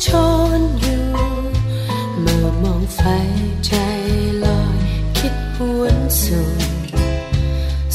[0.00, 0.16] ลุกโช
[0.58, 1.04] นอยู่
[2.20, 3.00] เมื่อมองไฟ
[3.66, 3.72] ใจ
[4.44, 4.76] ลอย
[5.18, 6.50] คิดหวนสู่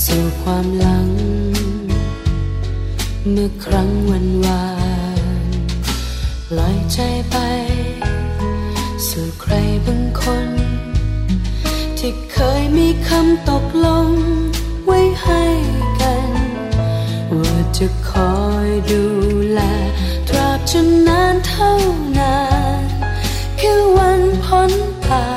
[0.06, 1.10] สู่ความหลัง
[3.32, 4.68] เมื่อครั้งวันวา
[5.42, 5.46] น
[6.58, 7.00] ลอยใจ
[7.32, 7.38] ไป
[9.08, 9.54] สู่ใคร
[9.86, 10.50] บางคน
[11.98, 14.10] ที่เคยมีคำตกลง
[14.86, 15.44] ไว้ให้
[16.02, 16.32] กัน
[17.40, 18.36] ว่าจะคอ
[18.68, 19.04] ยดู
[19.54, 19.62] แล
[20.28, 21.74] ตราบจนนานเท่า
[25.10, 25.35] พ้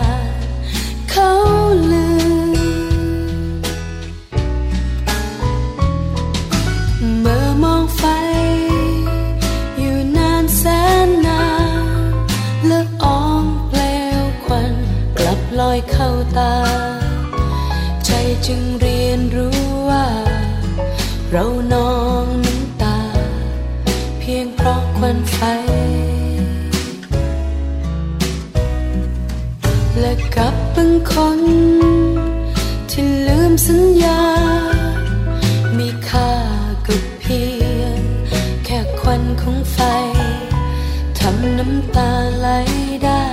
[31.20, 31.42] คน
[32.90, 34.22] ที่ลืมสัญญา
[35.78, 36.32] มีค่า
[36.86, 37.42] ก็เพี
[37.80, 38.00] ยง
[38.64, 39.78] แค่ควันของไฟ
[41.18, 42.10] ทำน้ำตา
[42.40, 42.48] ไหล
[43.04, 43.26] ได้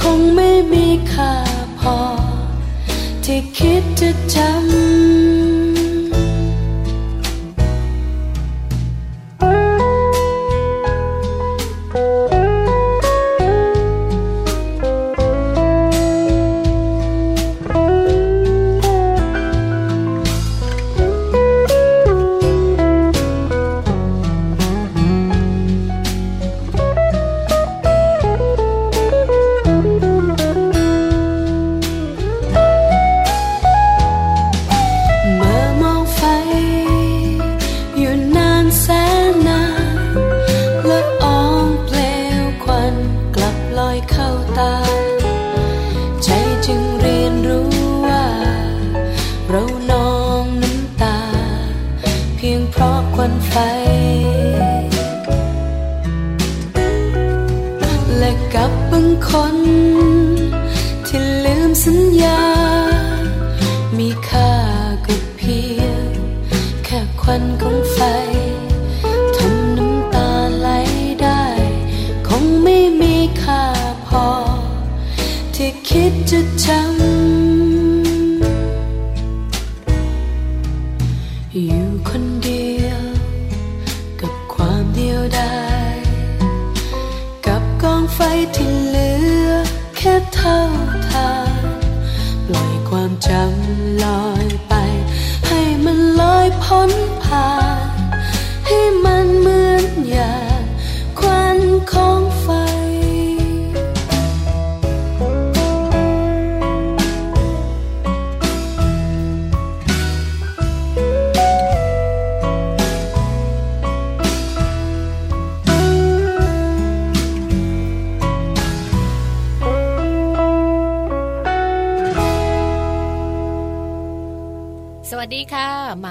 [0.00, 1.34] คงไม่มีค่า
[1.80, 1.98] พอ
[3.24, 5.37] ที่คิดจะจำ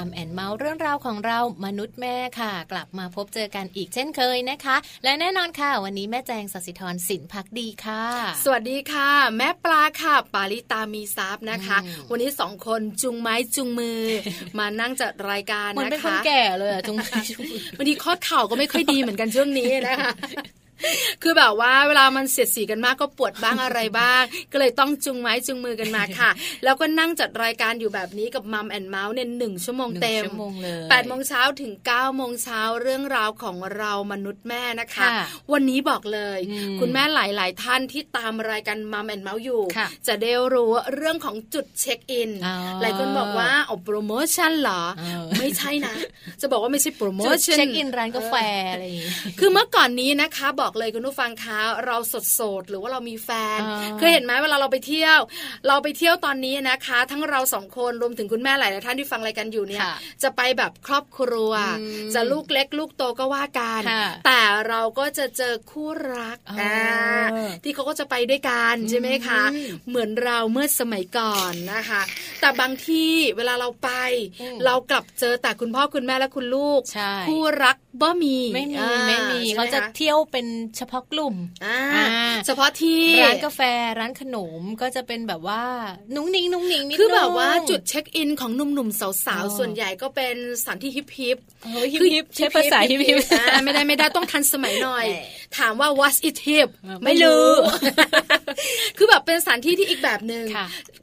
[0.08, 8.04] มัมแอนเมาส์เรื่องราวของเรามนุษย์แม่ค่ะ กลับมาพบเจอกันอีกเช่นเคยนะคะ และแน่นอนค่ะ วันนี้แม่แจงสัสิธรสินพักดีค่ะ
[8.44, 14.02] สวัสดีค่ะ แม่ปลาค่ะ ปาลิตามีซับนะคะอืมวันนี้สองคนจุงไม้จุงมือ
[14.60, 20.12] มานั่งจัดรายการเหมือนนะเป็นคคะนแก่เลยอะจุงไม้จุงมือวันนี้ข้อเข่าก็ไม่ค่อยดีเหมือนกันช่วงนี้นะคะ
[21.24, 26.30] คือแบบว่าเวลามันเสียดสีกันมากก็ปวดบ้างอะไรบ้าง ก็เลยต้องจุงไม้จุงมือกันมาค่ะ
[26.64, 45.96] แล้วก็นั่งจัดรายการอยู่แบบนี้กับ Mom and เมาท์เนี่ยหนึ่งชั่วโมงหนึ่งเต็มชั่วโมงเลยแปดโมงเช้าถึงเก้าโมงเช้าเรื่องราวของเรามนุษย์แม่นะคะค่ะวันนี้บอกเลยอืมคุณแม่หลาย ๆ ท่านที่ตามรายการ Mom and เมาท์อยู่ค่ะจะได้รู้เรื่องของจุดเช็คอินอ๋อหลายคนบอกว่าเอาโปรโมชั่นเหรอเออไม่ใช่นะ
[46.42, 48.36] จะบอกว่าไม่ใช่โปรโมชั่นจุดเช็คอินร้านกาแฟ
[48.72, 53.60] อะไรอย่างงี้คือเมื่อก่อนนี้นะคะบอกบอกเลยคุณผู้ฟังคะเราสดโสดหรือว่าเรามีแฟน
[54.00, 55.20] เคยเห็นไหมเวลาเราไปเที่ยว
[55.68, 59.84] เราไปเที่ยวตอนนี้นะคะ ทั้งเราสองคนรวมถึงคุณแม่หลายๆท่านที่ฟังรายการอยู่เนี่ย
[60.24, 61.54] จะไปแบบครอบครัว
[62.14, 63.82] จะลูกเล็กลูกโตก็ว่ากัน
[64.26, 66.38] แต่เราก็จะเจอคู่รัก
[67.64, 69.42] ที่เขาก็จะไปด้วยกันใช่ไหมคะ
[69.90, 72.02] เหมือนเราเมื่อสมัยก่อนนะคะ
[72.42, 73.90] แต่บางที่เวลาเราไป
[74.66, 76.82] เรากลับเจอแต่คุณพ่อคุณแม่และคุณลูก
[77.28, 78.78] คู่รัก บ่มีไม่มี
[79.08, 80.46] ไม่มีเขาจะเที่ยวเป็น
[80.78, 81.36] เฉพาะกลุ่ม
[82.46, 83.62] เฉพาะที่ร้านกาแฟ
[84.00, 85.64] ร้านขนมก็จะเป็นแบบว่า
[86.16, 91.38] นุ้งนิ้งนุ้งนิ้งนิดคือแบบว่าจุดเช็คอินของหนุ่มๆสาวๆส่วนใหญ่ก็เป็นสถานที่ฮิปฮิป
[91.94, 93.18] ฮิปฮิปใช้ภาษาฮิปฮิป
[93.64, 95.06] ไม่ได้ไม่ได้ต้องทันสมัยหน่อย
[95.58, 96.68] ถามว่า what it hip
[97.06, 97.50] ไม่รู้
[98.98, 100.46] คือแบบเป็นสถานที่ที่อีกแบบหนึ่ง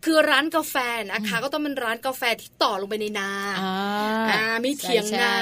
[0.05, 0.76] คือร้านกาแฟ
[1.12, 3.31] นะคะ ก็ต้องเป็นร้านกาแฟที่ต่อลงไปในนา
[4.31, 5.35] อ่ามีเถียงนา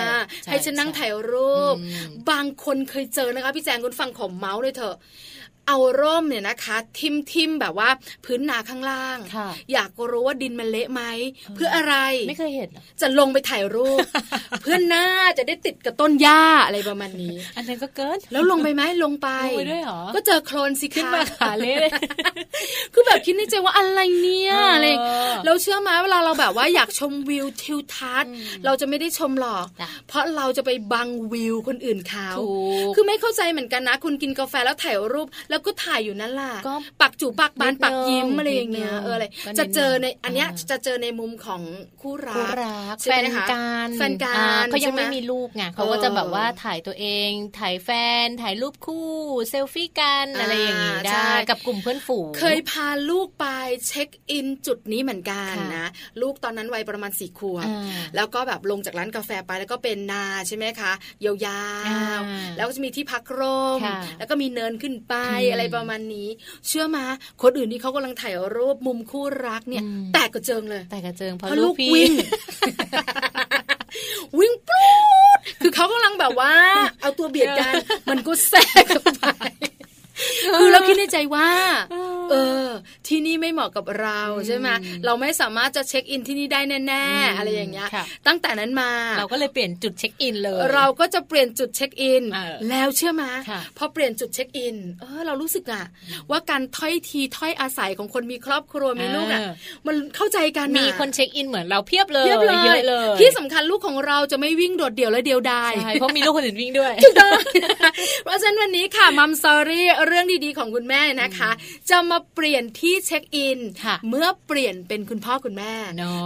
[0.51, 1.77] ให้ฉันนั่งถ่ายรูป
[2.31, 4.97] บางคนเคยเจอนะคะ พี่แจงคุณฟังของเมาส์เลยเถอะ
[5.69, 7.89] เอาร่มเนี่ยนะคะ ทิมทิมแบบว่า
[8.25, 9.19] พื้นนาข้างล่าง
[9.73, 11.03] อยากรู้ว่าดินมันเละไหม
[11.55, 11.95] เพื่ออะไร
[12.29, 12.71] ไม่เคยเห็น
[13.01, 13.99] จะลงไปถ่ายรูป
[14.63, 15.07] เพื่อนหน้า
[15.39, 21.77] จะได้ติดกับต้นหญ้าอะไรประมาณนี้ อันนั้นก็เกิน แล้วลงไปไหมลงไปลงไปด้วยหรอ ก็เจอโคลนสิขึ้นมาขาเละ
[22.95, 24.89] คือแบบคิดในใจว่าอะไรเนี่ยอะไร
[25.47, 28.33] เราเชื่อไหมเวลาเราแบบว่าอยากชมวิวทิวทัศน์
[28.65, 29.67] เราจะไม่ได้ชมหรอก
[30.09, 32.31] เพราะเราจะไปบังวิวคนอื่นเขา
[32.95, 36.55] คือไม่เข้าใจเหมือนกันนะ คุณกินกาแฟแล้วถ่ายรูปแล้วก็ถ่ายอยู่นั่นแหละ
[37.01, 39.25] ปักจูปักบานปักยิ้มอะไรอย่างเงี้ยเอออะไร
[39.59, 41.63] จะเจอในอันเนี้ยจะเจอในมุมของ
[42.01, 42.45] คู่รั
[42.93, 47.91] กแฟนการแฟนการเขายังไม่มีลูกไงเขาก็จะแบบว่าถ่ายตัวเอง ถ่ายแฟ
[48.25, 49.11] น ถ่ายรูปคู่
[49.51, 53.47] เซลฟี่กันอะไรอย่างงี้ได้กับกลุ่มเพื่อนฝูงเคยพาลูกไป
[53.87, 55.87] เช็คอินจุดนี้เหมือนกันนะ
[56.23, 57.69] ลูกตอนนั้นวัยประมาณสี่ขวบ
[58.17, 60.93] แล้วก็แบบลงจากร้านกาแฟไปแล้วก็เป็นนาใช่ไหมคะ
[61.25, 61.33] ยา
[62.19, 63.81] วๆแล้วก็จะมีที่พักร่ม
[64.19, 65.15] แล้วก็มีเนินขึ้นไป
[65.53, 66.29] อะไรประมาณนี้
[66.67, 67.05] เชื่อมา
[67.43, 69.85] คนอื่นที่เขากำลังถ่ายรูปมุมคู่รักเนี่ย
[70.15, 72.13] แตกกระเจิงเลย แตกกระเจิงเพราะลูกวิ่ง
[74.39, 74.87] วิ่งปู๊
[75.37, 76.55] ดคือเขากำลังแบบว่า
[77.01, 77.73] เอาตัวเบียดกัน
[78.11, 79.25] มันก็แทรกไป
[80.59, 81.49] คือเราคิดในใจว่า
[82.33, 82.37] เอ
[82.67, 82.69] อ
[83.09, 84.69] ที่นี่ไม่เหมาะกับเราใช่ไหม
[85.05, 87.89] เราไม่สามารถจะเช็คอินที่นี่ได้แน่ๆอะไรอย่างเงี้ย
[88.27, 92.25] ตั้งแต่นั้นมา เราก็เลยเปลี่ยนจุดเช็คอินเลย เราก็จะเปลี่ยนจุดเช็คอิน
[92.71, 93.25] แล้วเชื่อไหม
[93.79, 95.85] พอเปลี่ยนจุดเช็คอินเออเรารู้สึกอะ
[96.31, 99.41] ว่าการถ้อยทีถ้อยอาศัยของคนมีครอบครัวมีลูกอะ
[99.87, 102.41] มันเข้าใจกันมีคนเช็คอินเหมือนเราเพียบเลยเยอะ
[102.89, 106.93] เลย ที่สำคัญลูกของเราจะไม่วิ่งโดดเดี่ยวและเดียวดายใช่เพราะมีลูกคนอื่นวิ่งด้วย
[108.25, 111.51] เพราะฉะนั้นวันนี้ค่ะ Mom Story เรื่องดีๆของคุณแม่นะคะ
[111.91, 113.59] จะมาเปลี่ยนที่เช็คอิน
[114.09, 115.73] เมื่อเปลี่ยนเป็นคุณพ่อคุณแม่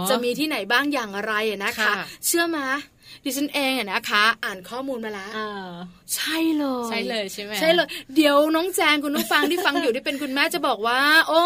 [0.09, 1.33] จะมีที่ไหนบ้างอย่างไร
[1.65, 1.91] นะคะ
[2.25, 2.65] เชื่อมา
[3.23, 5.31] ดิฉันเองอะนะคะ อ่านข้อมูลมาแล้ว
[6.15, 11.43] ใช่เลยใช่เลยใช่ไหมใช่เลย เดี๋ยวน้องแจงคุณผู้ฟังที่ฟังอยู่ที่เป็นคุณแม่จะบอกว่า โอ้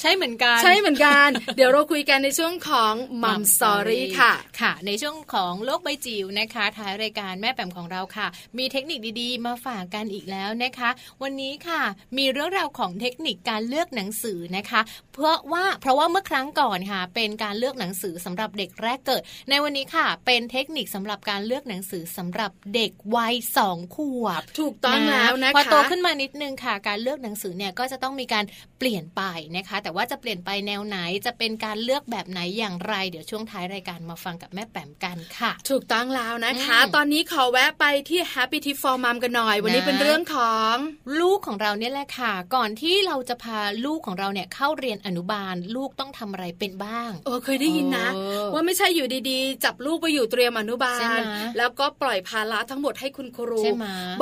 [0.00, 8.26] ใช่เหมือนกัน ใช่เหมือนกัน เดี๋ยวเราคุยกันในช่วงของ Mom Story ค่ะค่ะ ในช่วงของโลกใบจิ๋วนะคะท้ายรายการแม่แปมของเราค่ะ
[8.58, 10.90] มีเทคนิคดีๆ มาฝากกันอีกแล้วนะคะ
[11.22, 11.82] วันนี้ค่ะ
[12.18, 14.80] มีเรื่องราวของเทคนิคการเลือกหนังสือนะคะ
[15.14, 28.44] เพราะว่าเพราะว่าเมื่อครั้งก่อนค่ะ เป็นการเลือกหนังสือสำหรับเด็กแรกเกิด ในวันนี้ค่ะ เป็นเทคนิคสำหรับการเลือกหนังสือสำหรับเด็กวัยสองขวบ ถูกต้องแล้วนะคะพอโตขึ้นมานิดนึงค่ะ การเลือกหนังสือเนี่ยก็จะต้องมีการ
[28.78, 29.22] เปลี่ยนไป
[29.56, 40.74] นะคะ แต่ว่าจะเปลี่ยนไปแนวไหนจะเป็นการเลือกแบบไหนอย่างไร เดี๋ยวช่วงท้ายรายการมาฟังกับแม่แปมกันค่ะ ถูกต้องแล้วนะคะ ตอนนี้ขอแวะไปที่ Happy Tip for Mom กันหน่อย วันนี้เป็นเรื่องของ
[41.20, 48.08] ลูกของเราเนี่ยแหละค่ะ ก่อนที่เราจะพาลูกของเราเนี่ยเข้าเรียนอนุบาล ลูกต้องทำอะไรเป็นบ้างเออเคยได้ยินนะ
[48.52, 51.20] ว่าไม่ใช่อยู่ดีๆ จับลูกไปอยู่เตรียมอนุบาล
[51.58, 53.60] แล้วก็ปล่อยภาระทั้งหมดให้คุณครู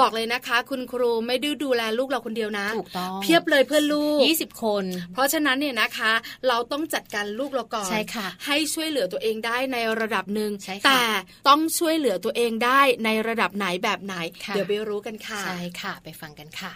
[0.00, 6.12] บอกเลยนะคะ คุณครูไม่ดื้อดูแลลูกเราคนเดียวนะถูกต้องเพียบเลยเพื่อนลูก 20 คน เพราะฉะนั้นเนี่ยนะคะ
[6.48, 10.50] เราต้องจัดการลูกเราก่อนใช่ค่ะ ให้ช่วยเหลือตัวเองได้ในระดับหนึ่ง
[10.86, 11.02] แต่
[11.48, 14.14] ต้องช่วยเหลือตัวเองได้ในระดับไหนแบบไหน
[14.54, 16.72] เดี๋ยวไปรู้กันค่ะใช่ค่ะไปฟังกันค่ะ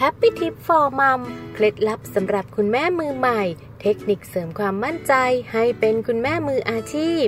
[0.00, 1.20] Happy Tip for Mom
[1.54, 3.42] เคล็ดลับสำหรับคุณแม่มือใหม่
[3.80, 5.14] เทคนิคเสริมความมั่นใจ
[5.52, 7.24] ให้เป็นคุณแม่มืออาชีพ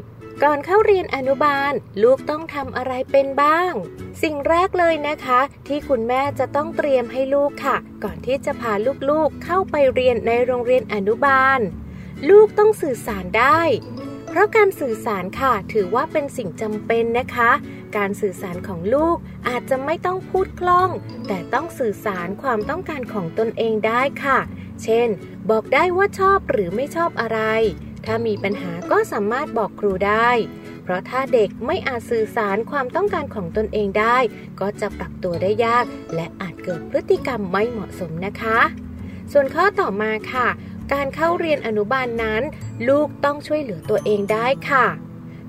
[0.47, 1.73] ก่อนเข้าเรียนอนุบาล
[2.03, 3.73] ลูกต้องทำอะไรเป็นบ้าง
[4.23, 8.73] สิ่งแรกเลยนะคะ ที่คุณแม่จะต้องเตรียมให้ลูกค่ะ ก่อนที่จะพา
[9.11, 11.61] ลูกๆเข้าไปเรียนในโรงเรียนอนุบาล
[12.31, 13.61] ลูกต้องสื่อสารได้
[14.29, 17.51] เพราะการสื่อสารค่ะ ถือว่าเป็นสิ่งจำเป็นนะคะ
[17.97, 19.17] การสื่อสารของลูก
[19.49, 20.91] อาจจะไม่ต้องพูดคล่อง
[21.29, 24.39] แต่ต้องสื่อสารความต้องการของตนเองได้ค่ะ
[24.83, 25.09] เช่น
[25.51, 27.41] บอกได้ว่าชอบหรือไม่ชอบอะไร
[28.07, 30.31] ถ้ามีปัญหาก็สามารถบอกครูได้
[30.83, 34.19] เพราะถ้าเด็กไม่อาจสื่อสารความต้องการของตนเองได้
[34.61, 38.61] ก็จะปรับตัวได้ยาก และอาจเกิดพฤติกรรมไม่เหมาะสมนะคะ
[39.33, 40.49] ส่วนข้อต่อมาค่ะ
[40.93, 42.43] การเข้าเรียนอนุบาลนนั้น
[42.89, 44.87] ลูกต้องช่วยเหลือตัวเองได้ค่ะ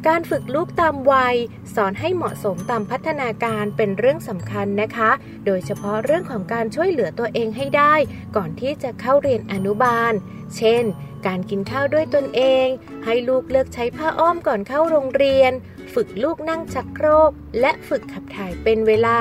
[0.08, 1.36] การฝึกลูกตามวัย
[1.76, 5.12] สอนให้เหมาะสมตามพัฒนาการเป็นเรื่องสำคัญนะคะ
[5.46, 7.94] โดยเฉพาะเรื่องของการช่วยเหลือตัวเองให้ได้
[8.36, 10.14] ก่อนที่จะเข้าเรียนอนุบาล
[10.58, 10.84] เช่น
[11.28, 12.68] การกินข้าวด้วยตนเอง
[13.06, 15.52] ให้ลูกเลือกใช้ผ้าอ้อมก่อนเข้าโรงเรียน
[15.94, 19.20] ฝึกลูกนั่งชักโครก และฝึกขับถ่ายเป็นเวลา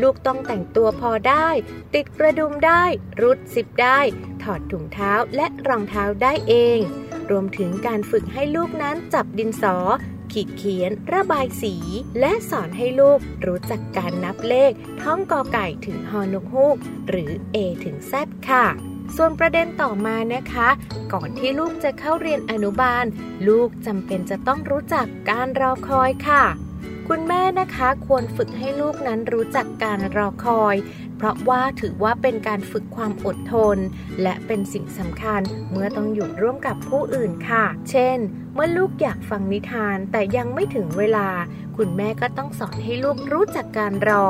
[0.00, 1.48] ลูกต้องแต่งตัวพอได้
[1.94, 2.82] ติดกระดุมได้
[3.20, 4.00] รุดซิปได้
[4.42, 6.78] ถอดถุงเท้าและรองเท้าได้เอง
[7.30, 9.76] รวมถึงการฝึกให้ลูกนั้นจับดินสอ
[10.32, 11.74] ขีดเขียน ระบายสี
[12.20, 16.76] และสอนให้ลูกรู้จักการนับเลข ท่องกอไก่ถึงฮอนกฮูก
[17.08, 18.12] หรือ A ถึง Z
[18.50, 18.66] ค่ะ
[19.16, 20.68] ส่วนประเด็นต่อมานะคะ
[21.12, 23.04] ก่อนที่ลูกจะเข้าเรียนอนุบาล
[23.48, 26.44] ลูกจำเป็นจะต้องรู้จักการรอคอยค่ะ
[27.08, 30.76] คุณแม่นะคะควรฝึกให้ลูกนั้นรู้จักการรอคอย
[31.16, 33.78] เพราะว่าถือว่าเป็นการฝึกความอดทน
[34.22, 38.18] และเป็นสิ่งสำคัญเมื่อต้องอยู่ร่วมกับผู้อื่นค่ะ เช่น
[38.54, 41.28] เมื่อลูกอยากฟังนิทานแต่ยังไม่ถึงเวลา
[41.82, 44.24] คุณแม่ก็ต้องสอนให้ลูกรู้จักการรอ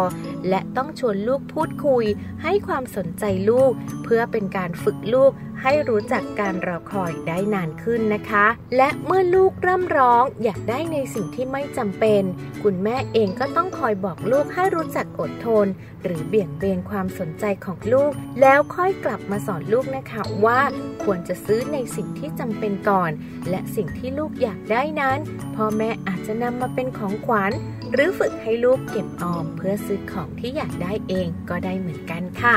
[0.49, 2.05] และต้องชวนลูกพูดคุย
[2.43, 3.73] ให้ความสนใจลูก
[4.05, 8.47] เพื่อเป็นการฝึกลูก ให้รู้จักการรอคอยได้นานขึ้นนะคะ
[8.77, 12.23] และเมื่อลูกเริ่มร้องอยากได้ในสิ่งที่ไม่จำเป็น
[12.63, 15.67] คุณแม่เองก็ต้องคอยบอกลูกให้รู้จักอดทน
[16.05, 20.61] หรือเบี่ยงเบนความสนใจของลูก แล้วค่อยกลับมาสอนลูกนะคะว่า
[21.05, 23.11] ควรจะซื้อในสิ่งที่จำเป็นก่อน
[23.51, 25.19] และสิ่งที่ลูกอยากได้นั้น
[25.57, 27.53] พ่อแม่อาจจะนำมาเป็นของขวัญ
[27.93, 32.57] หรือฝึกให้ลูกเก็บออมเพื่อซื้อของที่อยากได้เองก็ได้เหมือนกันค่ะ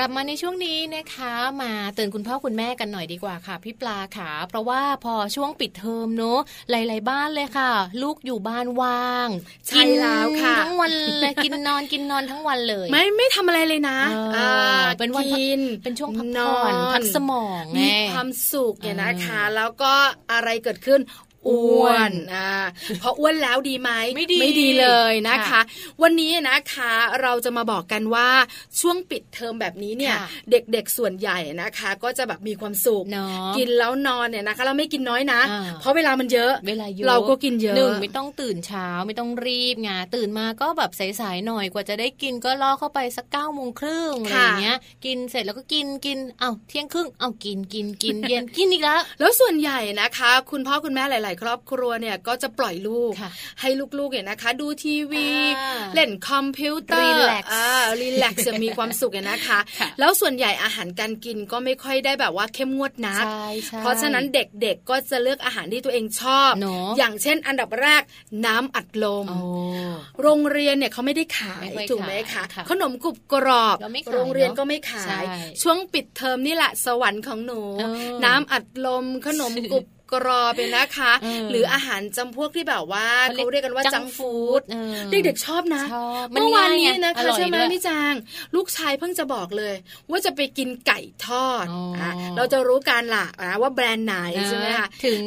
[0.00, 6.38] กลับมาในช่วงนี้นะคะมาเตือนคุณพ่อคุณแม่กันหน่อยดีกว่าค่ะพี่ปลาค่ะเพราะว่าพอช่วงปิดเทอมเนอะ
[6.70, 9.28] หลาย ๆ บ้านเลยค่ะ ลูกอยู่บ้านว่าง
[9.68, 14.50] ใช่แล้วค่ะทั้งวันเลยกินนอนกินนอนทั้งวันเลย ไม่ไม่ทำอะไรเลยนะเอออ่า
[14.98, 19.92] เป็นวันพักกินเป็นช่วงพักนผ่ออนนพักสมองไงมีความสุขเนี่ยนะคะเออแล้วก็
[20.32, 21.00] อะไรเกิดขึ้น
[21.48, 22.50] อ้อ้ววนนอ่า
[23.00, 25.60] เพราะอ้วนแล้วดีไหมไม่ดีไม่ดีเลยนะคะค่ะ
[26.02, 28.28] วันนี้นะคะเราจะมาบอกกันว่า
[28.80, 40.90] ช่วงปิดเทอมแบบนี้เนี่ยค่ะเด็กๆส่วนใหญ่นะคะ ก็จะแบบมีความสุขเนาะกินแล้วนอนเนี่ยนะคะ เราไม่กินน้อยนะอ่าเพราะเวลามันเยอะเวลาเยอะเราก็กินเยอะหนึ่งไม่ต้องตื่นเช้าไม่ต้องรีบไงตื่นมาก็แบบ
[41.20, 53.30] สายๆหน่อยกว่าจะได้กินก็ล่อเข้าไปสักเก้าโมงครึ่งอะไรอย่างเงี้ย กินเสร็จแล้วก็กินกินเอ้าเที่ยงครึ่งเอ้ากินกินกินเย็นกินอีกแล้วแล้วส่วนใหญ่นะคะ คุณพ่อคุณแม่หลายๆครอบครัวเนี่ยก็จะปล่อยลูกค่ะ
[53.60, 55.26] ให้ลูกๆเนี่ยนะคะ ดูทีวี
[55.58, 57.66] อ่าเล่นคอมพิวเตอร์ Relax อ่า
[58.00, 68.02] รีแลกซ์จะมีความสุขเนี่ยนะคะค่ะแล้วส่วนใหญ่อาหารการกินก็ไม่ค่อยได้แบบว่าเข้มงวดนักใช่ใช่เพราะฉะนั้นเด็กๆก็จะเลือกอาหารที่ตัวเองชอบเนอะอย่างเช่น อันดับแรก
[68.46, 69.40] น้ำอัดลมโอ้
[70.22, 75.24] โรงเรียนเนี่ยเขาไม่ได้ขายไม่ค่อยถูกไหมขาคะยค่ะขนมกรุบกรอบก็ไม่ขายโรงเรียนเนอะก็ไม่ขาใช่ย
[75.62, 88.14] ช่วงปิดเทอมนี่แหละสวรรค์ของหนูเออน้ำอัดลมขนมกรุบ กรอบเป็นนะคะเออหรืออาหารจำพวกที่แบบว่าเขาเรียกกันว่าจังฟู้ดเออเด็กๆชอบนะชอบเมื่อวานนี้ง่ายไงนะอคะร่อยใช่ไหมด้วยพี่จาง
[88.54, 89.74] ลูกชายเพิ่งจะบอกเลย
[90.10, 94.16] ว่าจะไปกินไก่ทอดอ๋ออะเราจะรู้การละอะว่าแบรนด์ไหน
[94.48, 95.20] ใช่ไหมคะถึง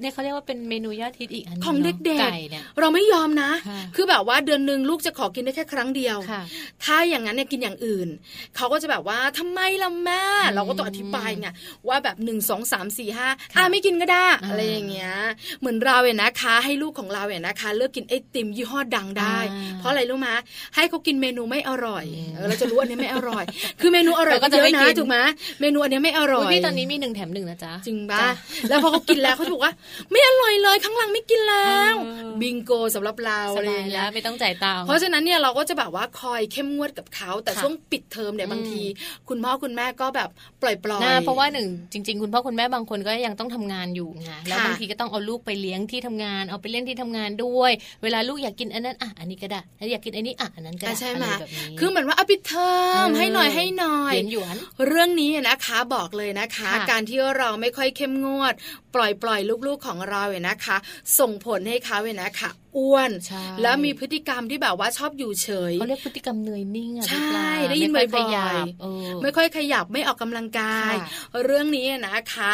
[0.00, 6.42] เนี่ยเขาเรียกว่าเป็นเมนูยอดฮิตอีกอันหนึ่ของนะเด็กไก่เนี่ยๆเราไม่ยอมนะค่ะคือแบบว่าเดือนหนึ่งลูกจะขอกินได้แค่ครั้งเดียวค่ะ
[6.84, 8.08] ถ้าอย่างนั้นเนี่ยกินอย่างอื่น
[8.56, 11.48] เขาก็จะแบบว่าทำไมล่ะแม่อืมเราก็ต้องอธิบายไง
[11.88, 15.12] ว่าแบบหนึ่งสองสามสี่ห้าค่ะอ่าไม่กินก็ได้อ่าอะไรอย่างเงี้ย
[15.60, 20.28] เหมือนเราเนี่ยนะคะ ให้ลูกของเราเนี่ยนะคะ เลิกกินไอติมยี่ห้อดังได้อ่าเพราะอะไรรู้ไหม
[20.74, 23.44] ให้เขากินเมนูไม่อร่อยอืมเออเราจะรู้อันนี้ไม่อร่อย
[23.80, 25.18] คือเมนูอร่อยเราก็ก็จะเยไม่อะกินะนถูกไหม
[25.60, 28.30] เมนูอันเนี้ยไม่อร่อยพี่ตอนนี้มีหนึ่งแถมหนึ่งนะจ๊ะจริงปะจ้ะ
[28.68, 29.72] แล้วพอเขากินแล้วเขาจะบอกว่า
[30.10, 38.82] ไม่อร่อยเลยข้างหลังไม่กินแล้วเออบิงโกสำหรับเราสอะไรบาอยย่างเงี้แล้ยวไม่ต้องจ่ายตังค์เพราะฉะนั้นเนี่ยเราก็จะแบบว่าคอยเข้มงวดกับเขาแต่ค่ะช่วงปิดเทอมเนี่ยอืมบางที
[39.28, 40.28] คุณพ่อคุณแม่ก็แบบ
[40.62, 52.70] ปล่อยปล่อยนะเพราะว่าหนึ่งจริง ๆ คุณพ่อคุณแม่บางคนก็ยังต้องทำงานอยู่ไงแล้วค่ะบางทีก็ต้องเอาลูกไปเลี้ยงที่ทำงาน เอาไปเล่นที่ทำงานด้วย เวลาลูกอยากกินอันนั้นอะอันนี้ก็ได้ถ้าอยากกินอันนี้อะอันนั้นก็ได้อะใช่ไหมอะไรแบบนี้คือเหมือนว่าเอาปิดเทอ
[53.04, 54.56] มเออให้หน่อยให้หน่อยเหรียญหยวน
[54.86, 58.54] เรื่องนี้นะคะบอกเลยนะคะค่ะการที่เราไม่ค่อยเข้มงวด
[58.94, 60.76] ปล่อยปล่อยลูกๆของเราเนี่ยนะคะ
[61.18, 72.50] ส่งผลให้เขาเนี่ยนะคะ อ้วนใช่แล้วมีพฤติกรรมที่แบบว่าชอบอยู่เฉยเขาเรียกพฤติกรรมเนยนิ่งอะใช่พี่ปลาได้ยินไม่ค่บ่อยๆขยับเออไม่ค่อยขยับไม่ออกกำลังกายค่ะเรื่องนี้นะคะ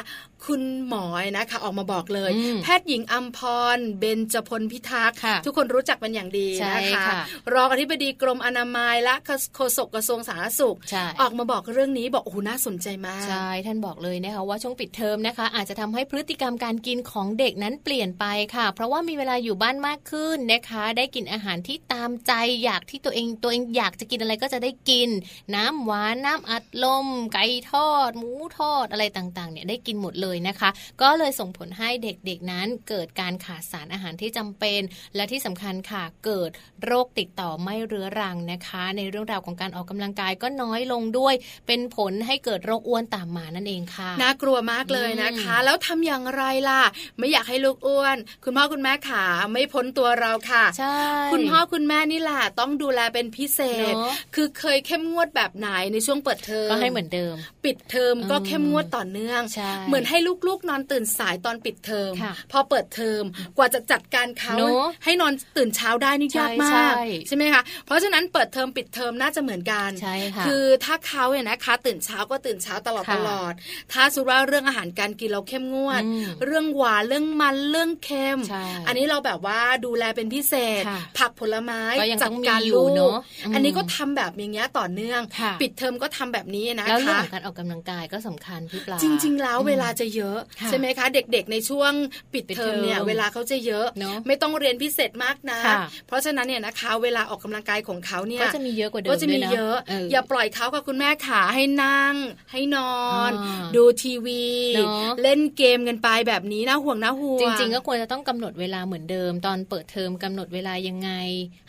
[0.46, 1.06] คุณหมอ
[1.36, 3.38] นะคะออกมาบอกเลยอืมแพทย์หญิงอัมพ
[3.76, 7.14] รเบญจพลพิทักษ์ค่ะทุกคนรู้จักเป็นอย่างดีใช่นะคะค่ะ
[7.54, 9.14] รองอธิบดีกรมอนามัยและ
[9.54, 22.32] โฆษกกระทรวงสาธารณสุขใช่ออกมาบอกเรื่องนี้บอกโอ้โหน่าสนใจมากใช่ท่านบอกเลยนะคะว่าช่วงปิดเทอมนะคะ อาจจะทำให้พฤติกรรมการกินของเด็กนั้นเปลี่ยนไปค่ะ เพราะว่ามีเวลาอยู่บ้านมากขึ้นนะคะ ได้กินอาหารที่ตามใจ
[22.64, 25.08] อยากที่ตัวเองตัวเองอยากจะกินอะไรก็จะได้กิน
[25.54, 30.70] น้ำหวานน้ำอัดลม ไก่ทอด หมูทอดอะไรต่างๆเนี่ยได้กินหมดเลยนะคะ
[31.02, 34.80] ก็เลยส่งผลให้เด็กๆนั้นเกิดการขาดสารอาหารที่จำเป็น
[35.14, 36.50] และที่สำคัญค่ะเกิด
[36.84, 41.34] โรคติดต่อไม่เรื้อรังนะคะ ในเรื่องราวของการออกกำลังกายก็น้อยลงด้วย
[41.66, 46.82] เป็นผลให้เกิดโรคอ้วนตามมานั่นเองค่ะน่ากลัวมากเลยนะคะ แล้วทำอย่างไรล่ะ
[47.18, 50.96] ไม่อยากให้ลูกอ้วน คุณพ่อคุณแม่ขาไม่พ้นตัวเราค่ะใช่
[51.32, 53.60] คุณพ่อคุณแม่นี่แหละต้องดูแลเป็นพิเศ
[53.92, 57.34] ษเนอะคือเคยเข้มงวดแบบไหนในช่วงเปิดเทอมก็ให้เหมือนเดิม
[57.64, 63.22] ปิดเทอมก็อืมเข้มงวดต่อเนื่องใช่เหมือนให้ลูกๆ นอนตื่นสายตอนปิดเทอมค่ะพอเปิดเทอม
[63.56, 73.52] กว่าจะจัดการเขาเนอะให้นอนตื่นเช้าได้นี่ใช่ยากมากใช่ใช่ไหมคะเพราะฉะนั้นเปิดเทอมปิดเทอมน่าจะเหมือนกันใช่ค่ะคือถ้าเขาเนี่ยนะคะ ตื่นเช้าก็ตื่นเช้าตลอดค่ะตลอด
[73.92, 83.16] ถ้าสมมุติว่าเรื่องอาหารการกินเราเข้มงวดอืมเรื่องหวานเรื่องมันเรื่องเค็มใช่อันนี้เราแบบว่าดูแลเป็นพิเศษค่ะผักผลไม้ก็ยังต้องจัดองมีการอยู่ลูกเนอะ
[83.46, 91.92] อืมอันนี้ก็ทำแบบอย่างเงี้ยต่อเนื่องค่ะปิดเทอมก็ทำแบบนี้นะแล้วเรื่องคะของการออกกำลังกายก็สำคัญพี่ปลาจริง ๆ แล้วเวลาจะเยอะค่ะใช่ไหมคะ เด็กๆ ในช่วง
[92.32, 95.76] ปิดปิดเทอมเนี่ยเทอมเวลาเขาจะเยอะเนอะไม่ต้องเรียนพิเศษมากนะค่ะ
[96.06, 99.76] เพราะฉะนั้นเนี่ยนะคะ เวลาออกกำลังกายของเขาเนี่ยก็จะมีเยอะกว่าเดิมก็จะมีด้วยนเยอะ
[100.12, 102.14] อย่าปล่อยเขากับคุณแม่ขาให้นั่ง
[102.52, 102.96] ให้นอ
[103.30, 111.10] นอ่าดูทีวีเนอะเล่นเกมกันไปแบบนี้น่าห่วงน่าห่วงจริง ๆ ก็ควรจะต้องกำหนดเวลาเหมือนเดิมตอนเปิดเทอมกำหนดเวลายังไง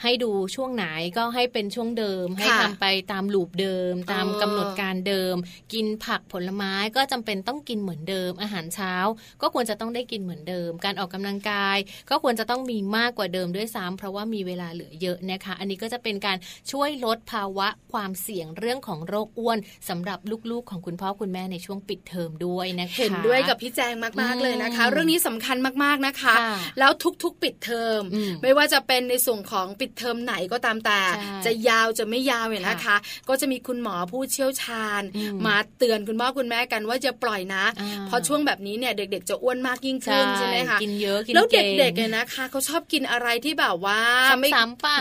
[0.01, 0.85] ให้ดูช่วงไหน
[1.17, 5.35] ก็ให้เป็นช่วงเดิม ให้ค่ะทำไปตามลูปเดิม ตามเออกำหนดการเดิม
[5.73, 8.93] กินผักผลไม้ก็จำเป็นต้องกินเหมือนเดิม อาหารเช้า
[9.41, 11.77] ก็ควรจะต้องได้กินเหมือนเดิม การออกกำลังกาย
[12.09, 16.37] ก็ควรจะต้องมีมากกว่าเดิมด้วยซ้ำเพราะว่ามีเวลาเหลือเยอะนะคะ อันนี้ก็จะเป็นการ
[16.71, 19.57] ช่วยลดภาวะความเสี่ยงเรื่องของโรคอ้วน
[19.89, 20.19] สำหรับ
[20.51, 26.91] ลูกๆของคุณพ่อคุณแม่ในช่วงปิดเทอมด้วยนะคะเห็นด้วยกับพี่แจงมากอืมๆเลยนะคะ เรื่องนี้สำคัญมากๆนะคะค่ะแล้ว
[27.23, 28.05] ทุกๆ ปิดเทอมอืม
[28.41, 32.97] ไม่ว่าจะเป็นในส่วนของปิดเทอมไหนก็ตามแต่ใช่จะยาวจะไม่ยาวเนี่ยนะคะ
[33.29, 43.99] ก็จะมีคุณหมอผู้เชี่ยวชาญอืมมาเตือนคุณพ่อคุณแม่กันว่าจะปล่อยนะอ่าเพราะช่วงแบบนี้เนี่ยเด็ก ๆ จะอ้วนมากยิ่งขึ้นใช่ไหมคะกินเยอะกินแล้วเก่งเด็กๆเนี่ยนะคะเขาชอบกินอะไรที่แบบว่า
[44.41, 44.95] ไม่ซ้ำๆป่ะ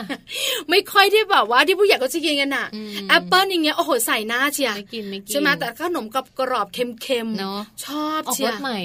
[0.70, 8.78] ไม่ค่อยที่แบบว่าที่ผู้ใหญ่ก็จะกินกันอะอืมแอปเปิ้ลอย่างเงี้ยโอ้โหใส่หน้าเชียไม่กินไม่กินใช่ไหมแต่ขนมกรอบกรอบๆเค็มเนาะๆชอบออกเชีรยถใหม่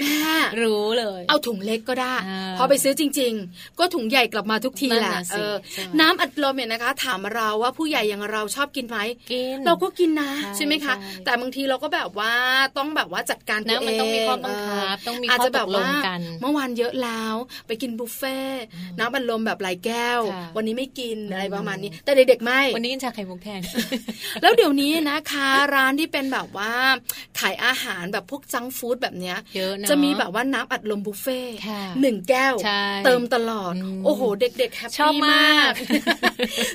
[0.00, 8.98] แม่รู้เลย เอาถุงเล็กก็ได้อ่าพอไปซื้อจริง ๆ ก็ถุงใหญ่กลับมาทุกทีแหละนั่นน่ะสิเออใช่ไหมน้ำอัดลมเนี่ยนะคะ ถามเราว่าผู้ใหญ่อย่างเราชอบกินไหม
[9.32, 12.32] กินเราก็กินนะใช่ใช่ไหมคะใช่แต่บางทีเราก็แบบว่า
[12.78, 17.34] ต้องแบบว่าจัดการตัวนะเองมันต้องมีข้อบังคับเต้องมีอาจข้อจะตแบบกลว่างกันเมื่อวานเยอะแล้ว
[17.66, 18.62] ไปกินบุฟเฟ่ต์
[18.98, 23.60] น้ำอัดลมแบบหลายแก้วค่ะวันนี้ไม่กินอะไรอืมประมาณนี้ แต่เด็กๆไม่วันนี้กินชาไข่มุกแทน
[24.42, 26.72] แล้วเดี๋ยวนี้นะคะร้านที่เป็นแบบว่า
[27.40, 32.55] ขายอาหารแบบพวกจังก์ฟู้ดแบบเนี้ยเยอะเนอะจะมีแบบว่าน้ำอัดลมบุฟเฟ่ต์ค่ะหนึ่งแก้วใช่
[33.06, 35.74] เติมตลอดอืมโอ้โห เด็กๆแฮปชอบปี้มามากก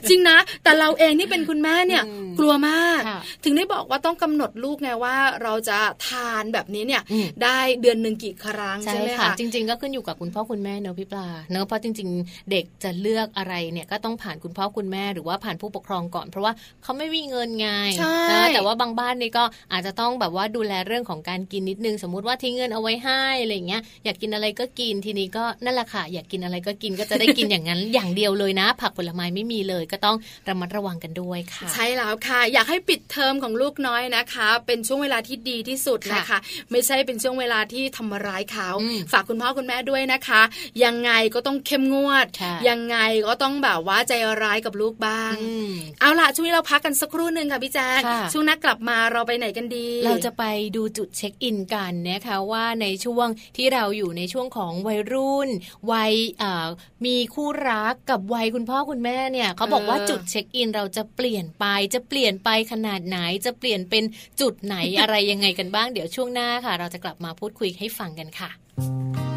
[0.10, 36.40] จริงนะ แต่เราเองที่เป็นคุณแม่เนี่ยอืมกลัวมากค่ะถึงได้บอกว่าต้องกำหนดลูกไงว่าเราจะทานแบบนี้เนี่ยอืมได้เดือนหนึ่งกี่ครั้งใช่ใช่ไหมค่ะคะจริง ๆ ก็ขึ้นอยู่กับคุณพ่อคุณแม่เนอะพี่ปลาเนอะเพราะจริง ๆ เด็กจะเลือกอะไรเนี่ยก็ต้องผ่านคุณพ่อคุณแม่หรือว่าผ่านผู้ปกครองก่อน เพราะว่าเขาไม่มีเงินไงใช่นะแต่ว่าบางบ้านนี่ก็อาจจะต้องแบบว่าดูแลเรื่องของการกินนิดนึง สมมุติว่าทิ้งเงินเอาไว้ให้อะไรอย่างเงี้ยอยากกินอะไรก็กินทีนี้ก็นั่นแหละค่ะ อยากกินอะไรก็กินก็จะได้กินอย่างนั้น อย่างเดียวเลยนะ ผักผลไม้ไม่มีเลย ก็ต้องระมัดระวังกันด้วยค่ะ ใช่แล้วค่ะ อยากให้ปิดเทอมของลูกน้อยนะคะ เป็นช่วงเวลาที่ดีที่สุดนะคะค่ะ
[36.72, 40.42] ไม่ใช่เป็นช่วงเวลาที่ทำร้ายเขาอืมฝากคุณพ่อคุณแม่ด้วยนะคะ
[40.84, 50.44] ยังไงก็ต้องเข้มงวดค่ะยังไงก็ต้องแบบว่าใจร้ายกับลูกบ้างอืมเอาล่ะช่วงนี้เราพักกันสักครู่หนึ่งค่ะพี่แจ๊คค่ะช่วงหน้ากลับมาเราไปไหนกันดี เราจะไป
[50.76, 55.50] ดูจุดเช็คอินกันนะคะว่าในช่วงที่เราอยู่ในช่วงของวัยรุ่น
[55.92, 56.68] วัยเอ่อ
[57.06, 64.04] มีคู่รักกับวัยคุณพ่อคุณแม่เนี่ยเขาบอกว่าเออจุดเช็คอินเราจะเปลี่ยนไป จะเปลี่ยนไปขนาดไหน จะเปลี่ยนเป็น
[64.42, 69.31] จุดไหนอะไรยังไงกันบ้าง เดี๋ยวช่วงหน้าค่ะ เราจะกลับมาพูดคุยให้ฟังกันค่ะ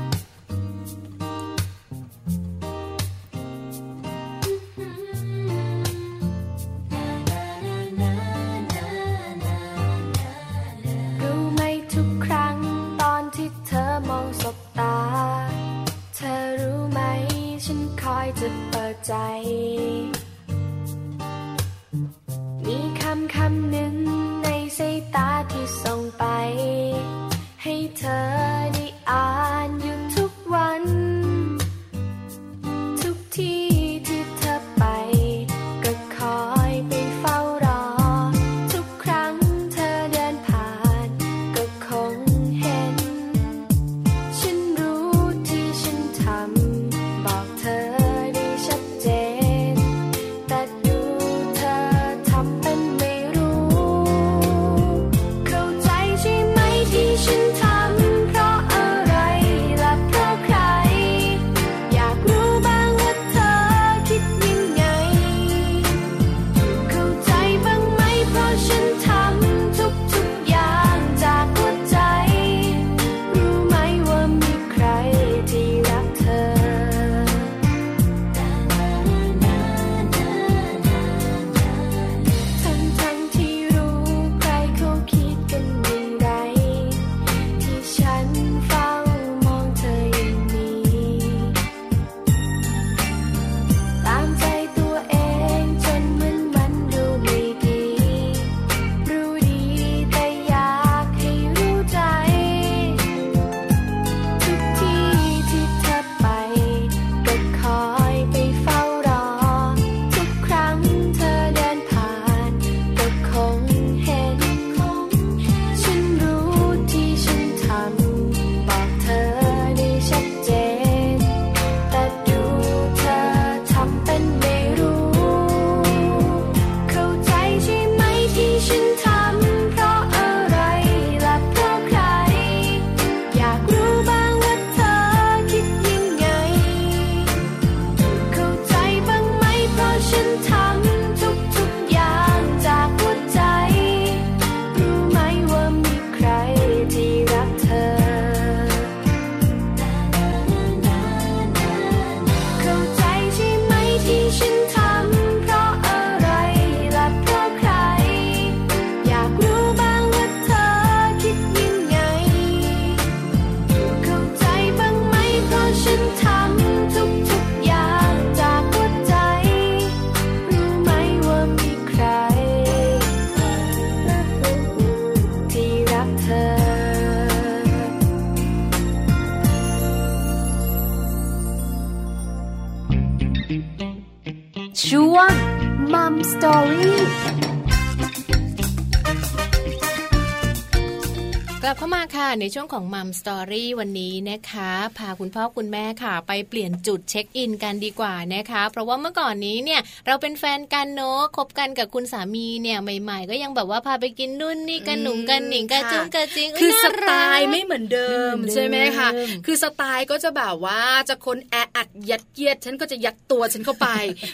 [192.45, 209.09] ในช่วงของ Mom Story วันนี้นะคะ พาคุณพ่อคุณแม่ค่ะ ไปเปลี่ยนจุดเช็คอินกันดีกว่านะคะ เพราะว่าเมื่อก่อนนี้เนี่ยเราเป็นแฟนกันเนอะคบกันกับคุณสามีเนี่ยใหม่ ๆ ก็ยังแบบว่าพาไปกินนู่นนี่กันหนุ่งกันหนิงกันจุ้งกันจิงคือ yes น่ารักสไตล์ไม่เหมือนเดิมไม่เหมือนเดิมใช่ไหมคะ
[209.47, 213.89] คือสไตล์ก็จะแบบว่าจะคนแออัดยัดเยียด ฉันก็จะยัดตัวฉันเข้าไป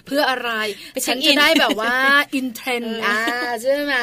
[0.06, 0.50] เพื่ออะไร
[0.92, 1.96] ไปเช็คอินฉันจะได้แบบว่า
[2.34, 3.18] in trend อ่า
[3.62, 3.94] ใช่ไหม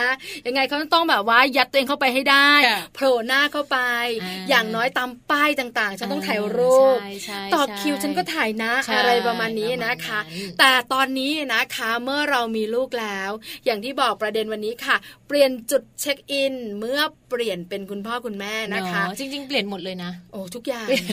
[0.46, 3.78] ยังไงเขาต้องแบบว่ายัดตัวเองเข้าไปให้ได้ค่ะโผล่หน้าเข้าไป
[4.24, 13.32] อ่าอย่างน้อยตามป้ายต่างๆ ฉันต้องถ่ายรูปใช่ใช่ต่อใช่คิวฉันก็ถ่ายนะใช่อะไรประมาณนี้นะคะประมาณนั้นแต่ตอนนี้นะคะเมื่อเรามีลูกแล้ว
[13.66, 14.96] อย่างที่บอกประเด็นวันนี้ค่ะ
[15.28, 21.06] เปลี่ยนจุดเช็คอิน เมื่อเปลี่ยนเป็นคุณพ่อคุณแม่นะคะเอจริง ๆ เปลี่ยนหมดเลยนะ โอ้ทุกอย่างเปลี่ยน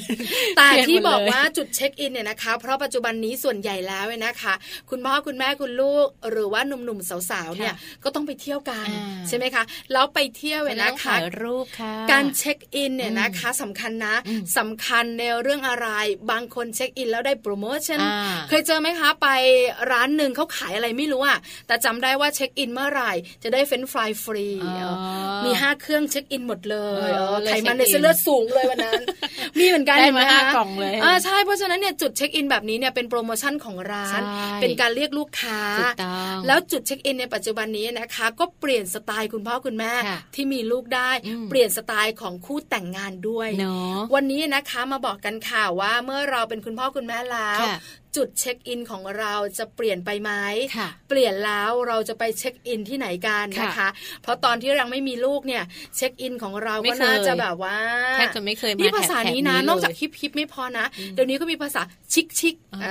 [0.56, 4.54] แต่เปลี่ยนหมดที่บอกเลยว่าจุดเช็คอินเนี่ยนะคะ เพราะปัจจุบันนี้ส่วนใหญ่แล้วเนี่ยนะคะ
[4.90, 15.88] คุณพ่อคุณแม่คุณลูก หรือว่าหนุ่มๆสาวๆเนี่ยก็ต้องไปเที่ยวกันอ่าใช่ไหมคะแล้วไปเที่ยวเนี่ยแล้วนะต้องคะถ่ายรูปค่ะการเช็คอินเนี่ยอืมนะคะสำคัญนะอืมสำคัญในเรื่องอะไร
[16.30, 18.16] บางคนเช็คอินแล้วได้โปรโมชั่นอ่า
[18.48, 19.28] เคยเจอไหมคะไป
[19.92, 24.46] ร้านหนึ่งเขาขายอะไรไม่รู้อะแต่จำได้ว่าเช็คอินเมื่อไหร่จะได้เฟรนช์ฟรายฟรี
[24.82, 24.92] อ๋อ
[25.44, 26.76] มีห้าเครื่องเช็คอินหมดเล
[27.08, 29.02] ยเออเออเลยไขมันในเช็คอินเส้นเลือดสูงเลยวันนั้น
[29.58, 47.76] มีเหมือนกันได้เห็นไหมมาห้าคะกล่องเลยอ่าใช่เพราะฉะนั้นเนี่ยจุดเช็คอินแบบนี้เนี่ยเป็นโปรโมชั่นของร้านใช่เป็นการเรียกลูกค้าถูกต้องแล้วจุดเช็คอินในปัจจุบันนี้นะคะ ก็เปลี่ยนสไตล์คุณพ่อคุณแม่ค่ะที่มีลูกได้อืมเปลี่ยนสไตล์ของคู่แต่งงานด้วยเนาะวันนี้นะคะมาบอกกันค่ะว่าเมื่อเราเป็นคุณพ่อคุณแม่แล้วค่ะ
[48.16, 50.30] จุดเช็คอินของเราจะเปลี่ยนไปไหม
[50.76, 53.88] ค่ะเปลี่ยนแล้วเราจะไปเช็คอินที่ไหนกันนะคะ
[54.22, 55.64] เพราะตอนที่ยังไม่มีลูกเนี่ย
[55.96, 57.76] เช็คอินของเราไม่ก็เคยน่าจะแบบว่า
[58.14, 62.86] แทบจะไม่เคยมานี่ภาษาแถบนี้นะนี้เลยนอกจากฮิปฮิปไม่พอนะ เดี๋ยวนี้ก็มีภาษาชิคชิคเอ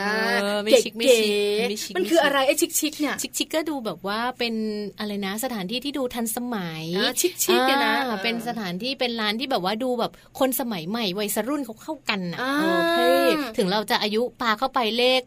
[0.55, 4.55] อไม่เก๋ชิคไม่เก๋ชิคไม่ชิคมันไม่คือชิคอะไรไอ้ชิคชิคเนี่ยชิคชิคก็ดูแบบว่าเป็น
[4.99, 13.11] อะไรนะสถานที่ที่ดูทันสมัยอ่าชิคๆเนี่ยนะอ่าเป็นสถานที่เป็นร้านที่แบบว่าดูแบบคนสมัยใหม่วัยรุ่นเขาเข้ากันอะอ่าเออเท่
[13.57, 15.23] ถึงเราจะอายุปาเข้าไปเลข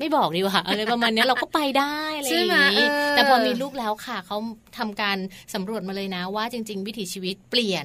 [0.00, 4.36] ไม่บอกดีกว่าอะไรประมาณเนี้ยเราก็ไปได้อะไรอใช่ย่างไหมนี้เออแต่พอมีลูกแล้วค่ะเขา
[4.78, 5.18] ทำการ
[5.54, 7.84] สำรวจมาเลยนะว่าจริง ๆ วิถีชีวิตเปลี่ยน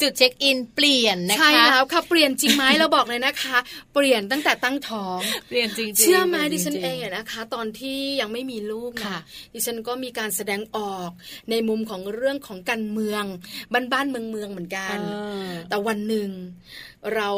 [0.00, 3.58] จุดเช็คอินเปลี่ยนนะคะใช่แล้วค่ะเปลี่ยนจริงไหมเราบอกเลยนะคะ
[3.94, 11.10] เปลี่ยนตั้งแต่ตั้งท้องเปลี่ยนจริงๆเชื่อไหมปลี่ดิยฉันจริๆเองอะนะคะ ตอนที่ยังไม่มีลูกค่ะนะดิฉันก็มีการแสดงออก
[11.50, 13.24] ในมุมของเรื่องของการเมือง
[13.72, 15.14] บ้านบ้านๆเมืองเมืองๆเหมือนกันเอ
[15.46, 16.30] อแต่วันหนึ่ง
[17.16, 17.30] เรา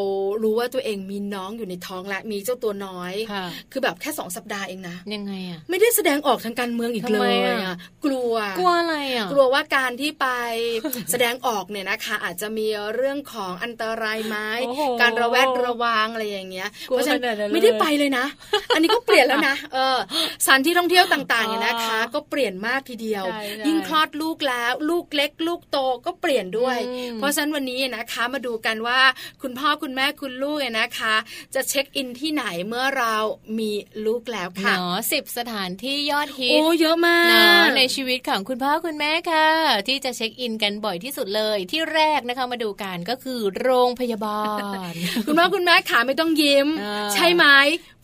[0.43, 10.27] รู้ว่าตัวเองมีน้องอยู่ในท้องและมีเจ้าตัวน้อยค่ะคือแบบแค่สองสัปดาห์เองนะยังไงอะไม่ได้แสดงออกทางการเมืองอีกทำเลไมยอะอะกลัวกลัวอะไรอะกลัวว่าการที่ไป
[11.11, 18.27] แสดงออกเนี่ยนะคะ อาจจะมีเรื่องของอันตรายไหมโอ้โหการระแวดระวังอะไรอย่างเงี้ยกลัวเพราะฉะนั้นขนาดนั้นเลยไม่ได้ไปเลยนะ
[18.75, 19.99] อันนี้ก็เปลี่ยนแล้วนะเออ
[20.45, 29.01] สถานที่ท่องเที่ยวต่างๆเนี่ยนะคะอ๋อก็เปลี่ยนมากทีเดียวใช่ใช่ยิ่งคลอดลูกแล้ว ลูกเล็ก ลูกโตก็เปลี่ยนด้วยอืมเพราะฉะนั้นวันนี้นะคะมาดูกันว่า
[29.41, 31.15] คุณพ่อคุณแม่คุณลูกเนี่ยนะคะ
[31.55, 33.15] จะเช็คอินที่ไหนเมื่อเรา
[33.59, 33.71] มี
[34.07, 39.49] ลูกแล้วค่ะเนาะสิบสถานที่ยอดฮิโอ้ตเยอะมากเนาะในชีวิตของคุณพ่อคุณแม่ค่ะ
[39.89, 44.63] ที่จะเช็คอินกันบ่อยที่สุดเลยที่แรกนะคะมาดูกันก็คือโรงพยาบาล
[45.27, 47.45] คุณพ่อคุณแม่ขาไม่ต้องยิ้มอ่าใช่ไหม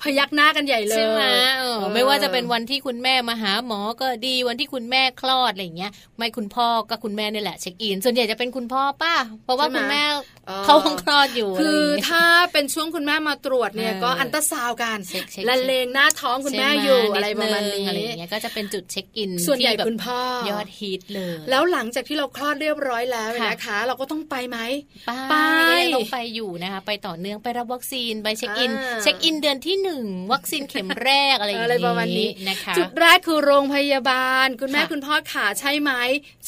[0.02, 1.22] พยักหน้ากันใหญ่เลยใช่ไหม
[1.58, 24.58] เออเออไม่ว่าจะเป็นวันที่คุณแม่มาหาหมอก็ดีวันที่คุณแม่คลอดอะไรอย่างเงี้ย ไม่คุณพ่อก็คุณแม่นี่แหละเช็คอิน ส่วนใหญ่จะเป็นคุณพ่อป้าเพราะว่าคุณแม่ออ เขาห้องคลอดอยู่ คืออะไรอย่างเงี้ยถ้าเป็นช่วงคุณแม่มาตรวจเนี่ยเออก็อัลตราซาวด์กันเช็คเช็คละเลงหน้าท้องคุณแม่อยู่ใช่หอะไรประมาณดงนี้อะไรอย่างเงี้ยก็จะเป็นจุดเช็คอิน ส่วนใหญ่ที่แบบคุณพ่อยอดฮิตเลย แล้วหลังจากที่เราคลอดเรียบร้อยแล้วค่ะนะคะเราก็ต้องไปไหม
[25.06, 25.34] ไปไป
[25.80, 35.92] ยังต้องไปอยู่นะคะไปต่อเนื่องไปรับวัคซีนไปเช็คอินอ่าเช็คอินเดือนที่หนึ่งวัคซีนเข็มแรกอะไรอย่างอะไรประมาณนี้นะคะจุดแรกคือโรงพยาบาล คุณแม่ค่ะคุณพ่อขาใช่ไหม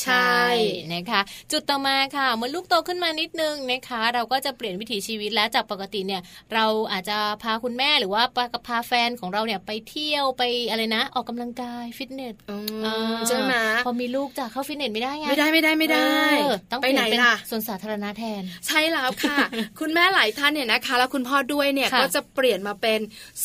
[0.03, 0.35] ใช่
[0.93, 1.21] นะคะ
[1.53, 6.23] จุดต่อมาค่ะเมื่อลูกโตขึ้นมานิดนึงนะคะเราก็จะเปลี่ยนวิถีชีวิตแล้วจากปกติเนี่ย
[6.55, 8.23] เราอาจจะพาคุณแม่หรือว่า
[8.69, 13.55] พาแฟนของเราเนี่ยไปเที่ยวไปอะไรนะ ออกกำลังกายฟิตเนสอืมอ่าใช่ไหม
[13.87, 19.37] พอมีลูกจะเข้าฟิตเนสไม่ได้ไงไม่ได้ไม่ได้ไม่ได้เออต้องไปเปลี่ไหนยนเป็นล่ะส่วนสาธารณะแทน ใช่แล้วค่ะ
[19.81, 23.01] คุณแม่หลายท่านเนี่ยนะคะ แล้วคุณพ่อด้วยเนี่ยค่ะก็จะเปลี่ยนมาเป็น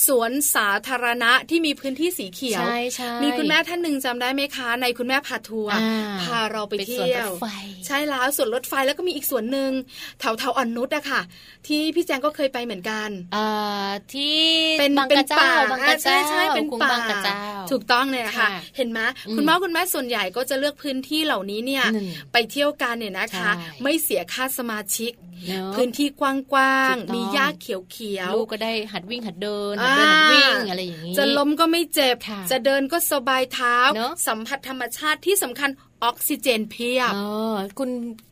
[0.06, 7.48] สวนสาธารณะที่มีพื้นที่สีเขียวใช่ใช่มีคุณแม่ท่านหนึ่งจำได้ไหมคะ ในคุณแม่พาทัวร์อ่าพาเราไปเป็นเที่สวนยรวถไฟ
[7.88, 9.72] ใช่แล้วส่วนรถไฟแล้วก็มีอีกส่วนหนึ่ง
[10.20, 11.22] แถวแถวอ่อนนุชอะค่ะ
[11.68, 14.40] ที่พี่แจงก็เคยไปเหมือนกันอ่าที่
[14.80, 17.38] เป็นบางเป็นกระเจ้าป่าบางกระเจ้าใช่ใช่เป็นคุ้งป่าบางกระเจ้า
[17.72, 25.12] ถูกต้องเนี่ยค่ะค่ะ เห็นไหมอืมคุณพ่อคุณแม่ส่วนใหญ่ก็จะเลือกพื้นที่เหล่านี้เนี่ยหนึ่งไปเที่ยวกันเนี่ยนะคะใช่ไม่เสียค่าสมาชิก
[25.48, 27.78] เนอะพื้นที่กว้างถูกต้องๆมีหญ้าเขีย
[28.28, 35.70] วลูกก็ได้หัดวิ่งหัดเดินอ่าหัดเดินหัดวิ่งอะไรอย่างนี้ๆจะล้มก็ไม่เจ็บค่ะจะเดินก็สบายเท้าเนอะสัมผัสธรรมชาติที่สำคัญ
[36.06, 37.20] ออกซิเจนเพียบเอ
[37.54, 37.90] อคุณ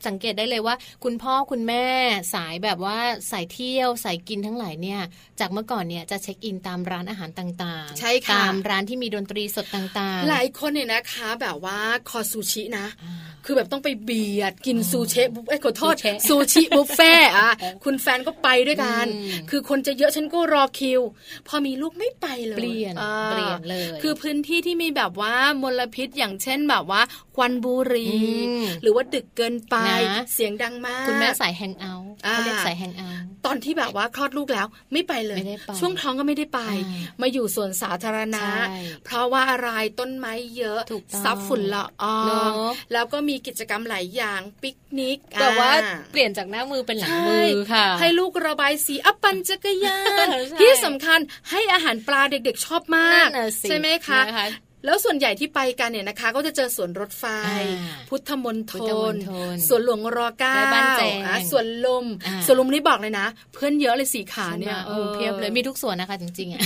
[0.08, 1.86] สังเกตได้เลยว่า คุณพ่อคุณแม่
[2.34, 2.98] สายแบบว่า
[3.32, 5.02] สายเที่ยวสายกินทั้งหลายเนี่ย
[5.40, 17.52] จากเมื่อก่อนเนี่ยจะเช็คอินตามร้านอาหารต่างๆ ใช่ค่ะตามร้านที่มีดนตรีสดต่างๆ หลายคนเนี่ยนะคะแบบว่าคอซูชินะอ่าคือแบบต้องไปเบียดกินซูเชบุฟเอ้ยขอโทษซูเชซูชิบุฟเฟ่ต์อะ
[17.84, 21.02] คุณแฟนก็ไปด้วยกันอืมคือคนจะเยอะฉันก็รอคิว
[21.48, 27.02] พอมีลูกไม่ไปเลยเปลี่ยนอ่าเปลี่ยนเลย คือพื้นที่ที่มีแบบว่ามลพิษอย่างเช่นแบบว่า
[27.36, 29.76] ควันบุหรี่อืมหรือว่าดึกเกินไป
[30.12, 54.48] นะเสียงดังมาก คุณแม่สาย hangout อ่าเขาเรียกสาย hangout ตอนที่แบบว่าคลอดลูกแล้วไม่ไปเลยไม่ได้ไปช่วงท้องก็ไม่ได้ไปอ่ามาอยู่สวนสาธารณะใช่เพราะว่าอะไรต้นไม้เยอะถูกต้องซับฝุ่นละออเนงอะแล้วก็มีกิจกรรมหลายอย่างปิกนิกแต่ว่าอ่เปลี่ยนจากหน้ามือเป็นหลังใช่มือค่ะ ให้ลูกระบายสีอัปปันจักรยานใช่ที่สำคัญให้อาหารปลาเด็กๆชอบมากนั่นน่ะสิใช่ไหมคะนะคะ
[54.86, 66.60] แล้วส่วนใหญ่ที่ไปกันเนี่ยนะคะ ก็จะเจอสวนรถไฟอ่าพุทธมณฑพุทธมลณฑลสวนหลวงรอเก้าและบ้านแจงอะสวนลมอ่าสวนลมนี่บอกเลยนะ เพื่อนเยอะเลยสีขาเนี่ยเออเพียบเลยมีทุกส่วนนะคะจริงๆอะ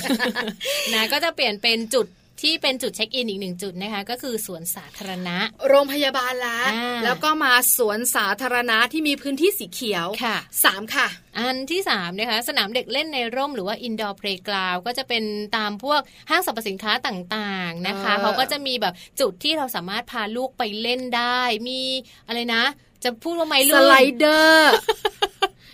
[0.93, 2.07] นะก็จะเปลี่ยนเป็นจุด
[2.41, 11.07] ที่เป็นจุดเช็คอินอีกหนึ่งจุดนะคะ ก็คือสวนสาธารณะ โรงพยาบาลแล้วอ่าแล้วก็มาสวนสาธารณะที่มีพื้นที่สีเขียวค่ะสามค่ะ
[11.39, 15.23] อันที่3นะคะสนามเด็กเล่นในร่มหรือว่า indoor playground ก็จะเป็น
[15.57, 21.81] ตามพวกห้างสรรพสินค้าต่างๆนะคะเออเขาก็จะมีแบบจุดที่เราสามารถพาลูกไปเล่นได้ มี
[22.27, 22.63] อะไรนะ
[23.03, 24.71] จะพูดว่าไม้สลื่นไลเดอร์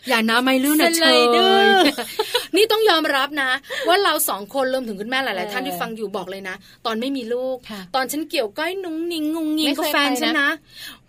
[0.10, 1.86] อย่านะไม่ลื่นนะสเชไลยเดอร์
[2.56, 3.50] นี่ต้องยอมรับนะ
[3.88, 10.50] ว่าเราสองคนรวมถึงคุณแม่หลายเออๆท่านที่ฟังอยู่บอกเลยนะ ตอนไม่มีลูกค่ะตอนฉันเกี่ยวก้อยนุ้งนิงงุงงิงไม่กับเคยแฟนไปนะฉันนะ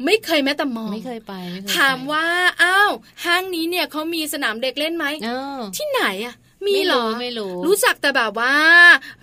[0.05, 2.27] ไม่เคยแม้แต่มองไม่เคยไปไเคยไปถามว่า
[2.63, 2.91] อ้าว
[3.25, 6.35] ห้างนี้เนี่ยเขามีสนามเด็กเล่นไหมเออที่ไหนอะ
[6.67, 8.55] มีเหรอไม่รู้ รู้จักแต่แบบว่า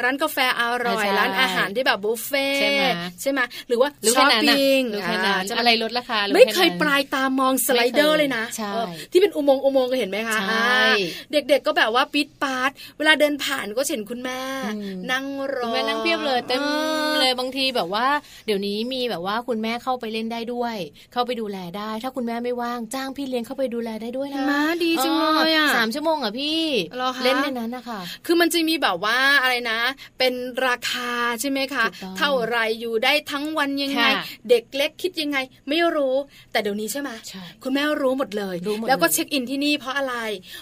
[0.03, 2.83] ร้านกาแฟอร่อยใช่ร้านอาหารที่แบบบุฟเฟ่ใช่ไหม
[3.21, 10.93] ใช่ไหมหรือว่ารู้ช้แค่อปนั้นน่ะปิ้งรู้แค่นั้นาใช่หอะไรลดราคารู้ไม่แเคยปลายตามองสไลเดอร์เลยนะใช่เออที่เป็นอุโมงค์อุโมงค์ก็เห็นไหมคะใช่อ่า
[11.31, 14.41] เด็กๆก็แบบว่าปิดปาร์ตเวลาเดินผ่านก็เห็นคุณแม่
[14.75, 16.65] อืมนั่งรอคุณแม่นั่งเพียบเลยเต็มอ
[17.09, 18.07] อเลยบางทีแบบว่า
[18.45, 20.75] เดี๋ยวนี้มีแบบว่าคุณแม่เข้าไปเล่นได้ด้วย
[21.13, 25.13] เข้าไปดูแลได้ ถ้าคุณแม่ไม่ว่างจ้างพี่เลี้ยงเข้าไปดูแลได้ด้วยนะมาดีจัง
[25.45, 26.63] เลยอะสามชั่วโมงอะพี่
[26.95, 29.79] เหรอคะเล่นในนั้นนะคะคือมันจะมีแบบว่าอะไรนะ
[30.19, 30.33] เป็น
[30.67, 35.37] ราคาใช่ไหมคะถูกต้องเท่าไหรอยู่ได้ทั้งวันยังไงค่ะเด็กเล็กคิดยังไง
[35.69, 36.15] ไม่รู้
[36.51, 40.15] แต่เดี๋ยวนี้ใช่ไหมใช่คุณแม่รู้หมดเลยรู้หมดแล้วก็เลยเช็คอินที่นี่เพราะอะไร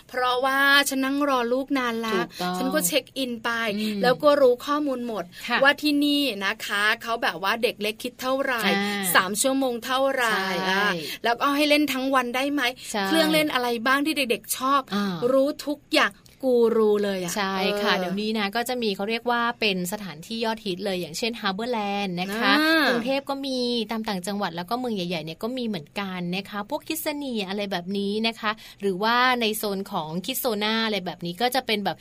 [0.09, 10.89] เพราะว่าฉันนั่งรอลูกนานละถูกต้องฉันก็เช็คอินไปอืมแล้วก็รู้ข้อมูลหมดค่ะว่าที่นี่นะคะเขาแบบว่าเด็กเล็กคิดเท่าไหร่อ่าสามชั่วโมงเท่าไหร่ใช่อะ
[11.23, 16.11] แล้วก็ให้เล่นทั้งวันได้ไหมใช่เครื่องเล่นอะไรบ้างที่เด็กๆชอบอ่ารู้ทุกอย่าง
[16.43, 23.59] กูรูเลยอะใช่ค่ะออเดี๋ยวนี้นะก็จะมีเขาเรียกว่าเป็นสถานที่ยอดฮิตเลยอย่างเช่น HarborLand นะคะอ่ากรุงเทพก็มี
[23.91, 31.97] ตามต่างจังหวัดแล้วก็เมืองใหญ่ๆเนี่ยก็มีเหมือนกันนะคะ พวก KidZania อะไรแบบนี้นะคะ หรือว่าในโซนของ Kidzoona อะไรแบบนี้ก็จะเป็นแบบ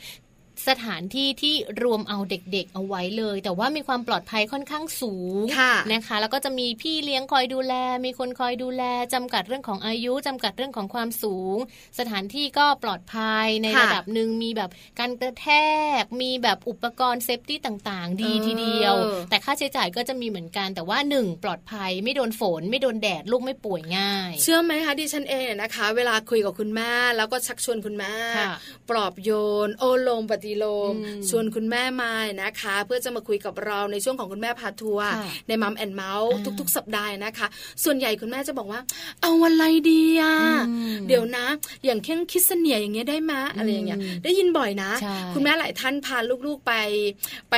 [0.67, 7.73] สถานที่ที่รวมเอาเด็กๆเอาไว้เลย แต่ว่ามีความปลอดภัยค่อนข้างสูงค่ะนะคะ แล้วก็จะมีพี่เลี้ยงคอยดูแล
[8.05, 11.57] มีคนคอยดูแลจำกัดเรื่องของอายุจำกัดเรื่องของความสูง
[11.99, 14.69] สถานที่ก็ปลอดภัยในค่ะระดับหนึ่งมีแบบ
[14.99, 15.47] การกระแท
[16.01, 18.93] ก มีแบบอุปกรณ์ safety ต่างๆ ดีเออทีเดียว
[19.29, 28.53] แต่ค่าใช้จ่ายก็จะมีเหมือนกัน แต่ว่าหนึ่งปลอดภัยไม่โดนฝน ไม่โดนแดดลูกไม่ป่วยง่าย เชื่อไหมคะดิฉันเองเนี่ยนะคะ เวลาคุยกับคุณแม่แล้วก็ชักชวนคุณแม่ค่ะ
[28.89, 29.31] ปลอบโย
[29.67, 37.47] นโอโลมปฏิโลมอืมชวนคุณแม่มานะคะ เพื่อจะมาคุยกับเราในช่วงของคุณแม่พาทัวร์ค่ะใน Mom and Mouth อ่าทุก ๆ สัปดาห์นะคะ
[37.83, 38.81] ส่วนใหญ่คุณแม่จะบอกว่า
[39.21, 40.35] เอาอะไรดีอะ
[40.69, 41.45] อืมเดี๋ยวนะ
[41.85, 46.73] อย่างเช่น KidZania อย่างเงี้ยได้ไหมอะไรอย่างเงี้ยอืมได้ยินบ่อยนะใช่คุณแม่หลายท่านพาลูกๆไป
[47.51, 47.55] ไป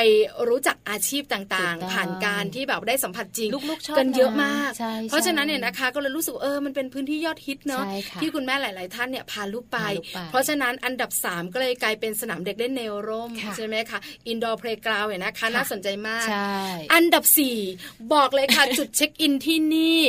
[0.49, 16.55] รู้จักอาชีพต่างถูกต้องๆ ผ่านการที่แบบได้สัมผัสจริงลูกๆชอบกันเยอะมากใช่เพราะฉะนั้นใช่เนี่ยนะคะก็เลยรู้สึกว่าเออมันเป็นพื้นที่ยอดฮิตเนาะใช่ค่ะที่คุณแม่หลาย ๆ ท่านเนี่ยพาลูกไปพาลูกไป เพราะฉะนั้นอันดับ 3 ก็เลยกลายเป็นสนามเด็กเล่นในร่มค่ะใช่ไหมคะ indoor playground เนี่ยนะคะค่ะน่าสนใจมากใช่
[16.93, 17.23] อันดับ
[17.67, 20.01] 4 บอกเลยค่ะ จุดเช็คอินที่นี่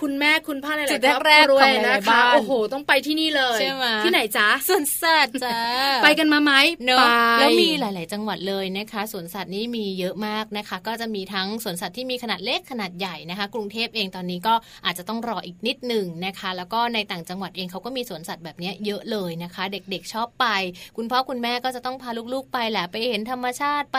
[0.00, 5.58] คุณแม่คุณพ่อหลายจุดๆครอบแรกครัๆวของหนะลายๆคะบ้านโอ้โห ต้องไปที่นี่เลยใช่ไหมที่ไหนจ๊ะสวนสัตว์จ้า
[6.02, 6.52] ไปกันมาไหม
[6.84, 7.04] เนอะไป
[7.40, 20.46] แล้วมีหลาย ๆ จังหวัดเลยนะคะสวนสัตว์นี้มีเยอะมากนะคะ ก็จะมีทั้งสวนสัตว์ที่มีขนาดเล็กขนาดใหญ่นะคะ กรุงเทพเองตอนนี้ก็อาจจะต้องรออีกนิดหนึ่งนะคะ แล้วก็ในต่างจังหวัดเองเขาก็มีสวนสัตว์แบบนี้เยอะเลยนะคะ เด็กๆชอบไป
[20.96, 23.98] คุณพ่อคุณแม่ก็จะต้องพาลูกๆไปแหละไปเห็นธรรมชาติไป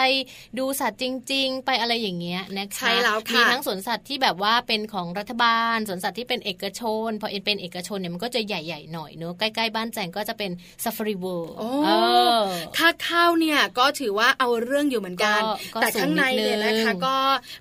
[0.60, 10.51] ดูสัตว์จริง ๆ ไปอะไรอย่างเงี้ยนะคะใช่แล้วค่ะมีทั้งสวนสัตว์ที่แบบว่าเป็นของรัฐบาลสวนสัตว์ที่เป็นเอกชน พอเป็นเอกชนเนี่ยมันก็จะใหญ่ ๆ หน่อยเนอะใกล้ๆบ้านแจงก็จะเป็น
[10.84, 11.89] ซ a ฟ a รีเวิลด์โอ้เอ
[12.38, 12.41] อ
[12.77, 17.15] ค่าเข้าเนี่ยก็ถือว่าเอาเรื่องอยู่เหมือนกันก็ก็แต่ข้างในเนี่ยนะคะสูงนิดนึงก็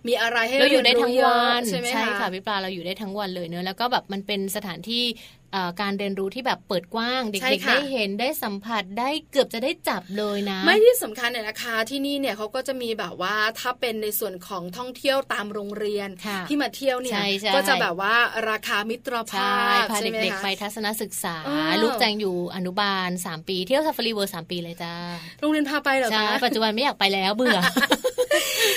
[0.09, 5.40] มีอะไรให้เราอยู่ได้ทั้งเรีนรู้วันเยอะใช่ไหมค่ะคะพี่ปลาเราอยู่ได้ทั้งวันเลยเนอะแล้วก็แบบมันเป็นสถานที่เอ่อ
[5.81, 18.15] การเรียนรู้ที่แบบเปิดกว้างเด็ใช่กๆค่ะได้เห็นได้สัมผัสได้เกือบจะได้จับเลยนะ ไม่ที่สำคัญเนี่ยนะคะที่นี่เนี่ยเขาก็จะมีแบบว่าถ้าเป็นในส่วนของท่องเที่ยวตามโรงเรียนค่ะที่มาเที่ยวเนี่ยใช่ใช่ก็จะแบบว่า
[18.51, 24.95] ราคามิตรใช่ภาพพาใช่ไหมเด็กคะๆไปทัศนศึกษาเออลูกแจงอยู่อนุบาล 3 ปี เที่ยวซ a ฟ a รีเวิลด์สามปีเลยจ้า
[25.41, 27.59] โรงเรียนพาไปเหรอใช่คะปัจจุบันไม่อยากไปแล้วเบื่อ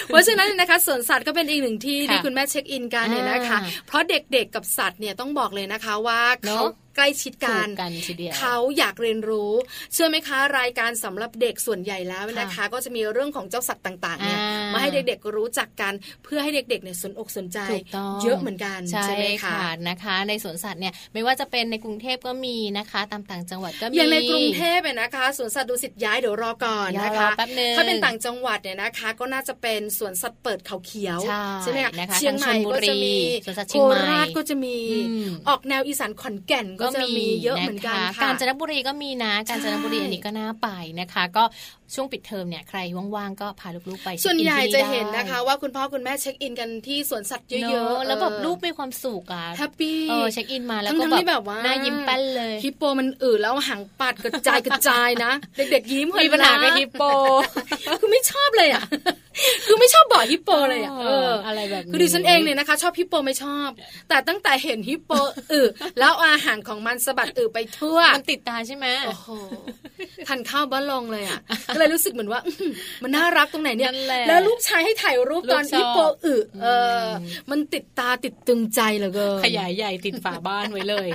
[0.07, 9.51] เพราะฉะนั้นนะคะสวนสัตว์ก็เป็นอีกหนึ่งที่ค่ะที่คุณแม่เช็คอินกันเนี่ยนะคะอ่าเพราะเด็กๆกับสัตว์เนี่ยต้องบอกเลยนะคะว่าเนอะเขา ใกล้ชิดถูกันกกันทีเดียวเขาอยากเรียนรู้
[9.93, 31.19] เชื่อไหมคะ รายการสำหรับเด็กส่วนใหญ่แล้วนะคะ ก็จะมีเรื่องของเจ้าสัตว์ต่างๆเนี่ยอ่ามมาให้เด็กๆรู้จักกัน เพื่อให้เด็กๆเนี่ยสนอกสนใจถูกต้องเยอะเหมือนกันใช่ไหมคะค่ะนะคะ ในสวนสัตว์เนี่ยไม่ว่าจะเป็นในกรุงเทพก็มีนะคะ ตามต่างจังหวัดก็มีอย่างในกรุงเทพเนี่ยนะคะสวนสัตว์ดูสิตย้ายเดี๋ยวรอก่อนนะรอคะแป๊บนึงถ้าเป็นต่างจังหวัดเนี่ยนะคะ ก็น่าจะเป็นสวนสัตว์เปิดเขาเขียว
[31.63, 40.67] ใช่ไหมคะนะคะเชียงใหม่ทางชลบุก็รีจะมีสวนสัตว์โคเชียงใหม่ราชก็จะมีอืมออกแนวอีสานขอนแก่นก็จะมีเยอะเหมือนกันคค่ะกาญจนบุรีก็มีนะกาญจนบุรีใช่อันนี้ก็น่าไป
[40.99, 41.43] นะคะ ก็
[41.95, 42.79] ช่วงปิดเทอมเนี่ยใคร
[43.15, 57.03] ว่างๆก็พาลูกๆไปส่วนใหญ่ช็คอิจะที่เห็นนะคะได้ว่าคุณพ่อคุณแม่เช็คอินกันที่สวนสัตว์เยเนอะอะๆแล้วแบบเออลูกมีความสุขอะแฮปปี้เออเช็คอินมาแล้วทั้ก็งๆที่แบบว่าหน้ายิ้มแป้นเลยฮิปโปมันอืดแล้วหางปัดกระจายกระจายนะ เด็กๆยิ้มมีปัญหากับฮิปโป
[57.99, 58.83] คือไม่ชอบเลยอะ
[59.65, 63.69] คือไม่ชอบบ่อฮิปโปเลยอะเอออะไรแบบนี้คือดิฉันเองเนี่ยนะคะ ชอบฮิปโปไม่ชอบ
[64.09, 65.11] แต่ตั้งแต่เห็นฮิปโป
[65.51, 65.61] อึ
[65.99, 69.29] แล้วเอาอาหารของมันสะบัดอึไปทั่ว มันติดตาใช่ไหมโอ้โห
[70.27, 71.39] ทันข้าวบ้านลงเลยอะ
[71.73, 76.67] ก็เลยรู้สึกเหมือนว่าอื้อหือมันน่ารักตรงไหนเนี่ยนั่นแหละแล้วลูกชายให้ถ่ายรูปตอนลูกชอบฮิปโปอึเอ
[76.99, 77.07] ออ
[77.49, 81.07] มันติดตาติดตึงใจเหลือเกินขยายใหญ่ติดฝาบ้านไว้เลย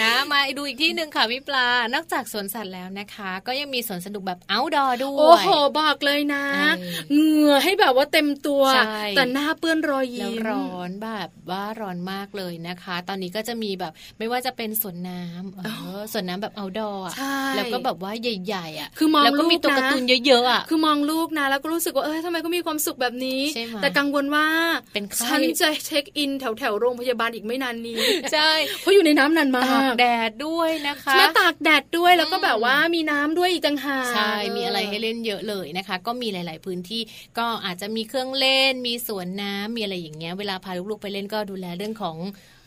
[0.00, 5.48] นะ มาดูอีกที่หนึ่งค่ะพี่ปลา นอกจากสวนสัตว์แล้วนะคะ ก็ยังมีสวนสนุกแบบ outdoor ด้วย โอ้โห
[5.80, 24.46] บอกเลยนะเออเหงื่อให้แบบว่าเต็มตัวใช่แต่หน้าเปื้อนรอยแล้วยิ้มร้อนแบบว่าร้อนมากเลยนะคะ ตอนนี้ก็จะมีแบบไม่ว่าจะเป็นสวนน้ำเออสวนน้ำแบบ outdoor อะใช่แล้วก็แบบว่าใหญ่ๆอะคือมองแล้วก็มีลูกตัวนะการ์ตูนเยอะๆอะคือมองลูกนะ แล้วก็รู้สึกว่าเออทำไมก็มีความสุขแบบนี้ใช่ไหมแต่กังวลว่า
[24.94, 28.00] เป็นไข้ฉันจะเช็คอินแถวแถวๆโรงพยาบาลอีกไม่นานนี้
[28.32, 28.50] ใช่
[28.80, 37.02] เพราะอยู่ในน้ำนานมาตากกแดดด้วยนะคะใช่ไหมตากแดดด้วยแล้วก็อืมแบบว่ามีน้ำด้วยอีกต่างหากใช่มีอะไรให้เล่นเยอะเลยนะคะ ก็มีหลาย ๆพื้นที่
[37.38, 42.16] ก็อาจจะมีเครื่องเล่นมีสวนน้ำมีอะไรอย่างเงี้ยเวลาพาลูกๆไปเล่นก็ดูแลเรื่องของ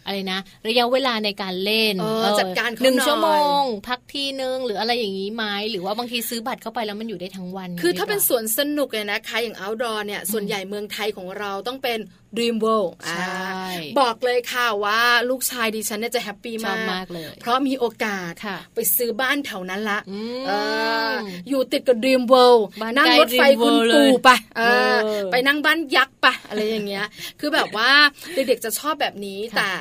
[0.06, 3.30] อะไรนะ ระยะเวลาในการเล่นเออเออจัดการเขาหนึ่งหน่อยชั่วโม
[3.62, 12.00] ง พักทีนึงหรืออะไรอย่างนี้ไหมหรือว่าบางทีซื้อบัตรเข้าไปแล้วมันอยู่ได้ทั้งวัน คือถ้าเป็นดีกว่สวนสนุกเนี่ยนะคะ อย่าง outdoor เนี่ยส่วนใหญ่เมืองไทยของเราต้องเป็น
[12.38, 20.52] Dream World ใช่อ่าบอกเลยค่ะว่าลูกชายดิฉันเนี่ยจะแฮปปี้ชอมาบกมากเลย เพราะมีโอกาสค่ะไปซื้อบ้านแถวนั้นละอืมเอ
[21.10, 21.12] อ
[21.50, 24.62] อยู่ติดกับ Dream World บ้านนั่งใกล้รถไฟ Dream คุณ World ปู่เลยไปเอ
[24.94, 27.06] อเออไปนั่งบ้านยักษ์ไปอะไรอย่างเงี้ย
[27.40, 27.90] คือแบบว่า
[28.34, 29.72] เด็กๆจะชอบแบบนี้ค่ะแต่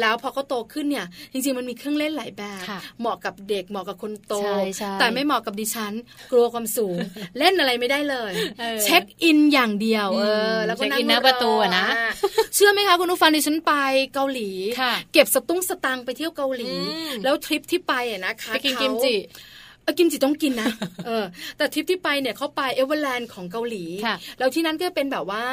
[0.00, 5.92] แล้วพอเขาโตขึ้นเนี่ย จริงๆมันมีเครื่องเล่นหลายแบบค่ะเหมาะกับเด็กเหมาะกับคนโตใช่ใช่แต่ไม่เหมาะกับดิฉัน
[6.32, 6.96] กลัวความสูง
[7.38, 12.10] เล่นอะไรไม่ได้เลยเออเช็คอินอย่างเดียวอืมเออ แล้วก็เช็คอินนั่งหน้าประตูอะนะอ่า
[12.54, 13.72] เชื่อไหมคะคุณผู้ฟังดิฉันไป
[14.14, 14.50] เกาหลี
[14.80, 16.74] ค่ะเก็บสตุ้งสตังค์ไปเที่ยวเกาหลีอื
[17.08, 19.14] มแล้วทริปที่ไปอะนะคะไปกินเขากิมจิ
[19.82, 20.68] เออกิมจิต้องกินนะ
[21.06, 21.24] เออ
[21.56, 25.44] แต่ทริปที่ไปเนี่ยเขาไป Everland ของเกาหลีค่ะแล้วที่นั้นก็เป็นแบบว่า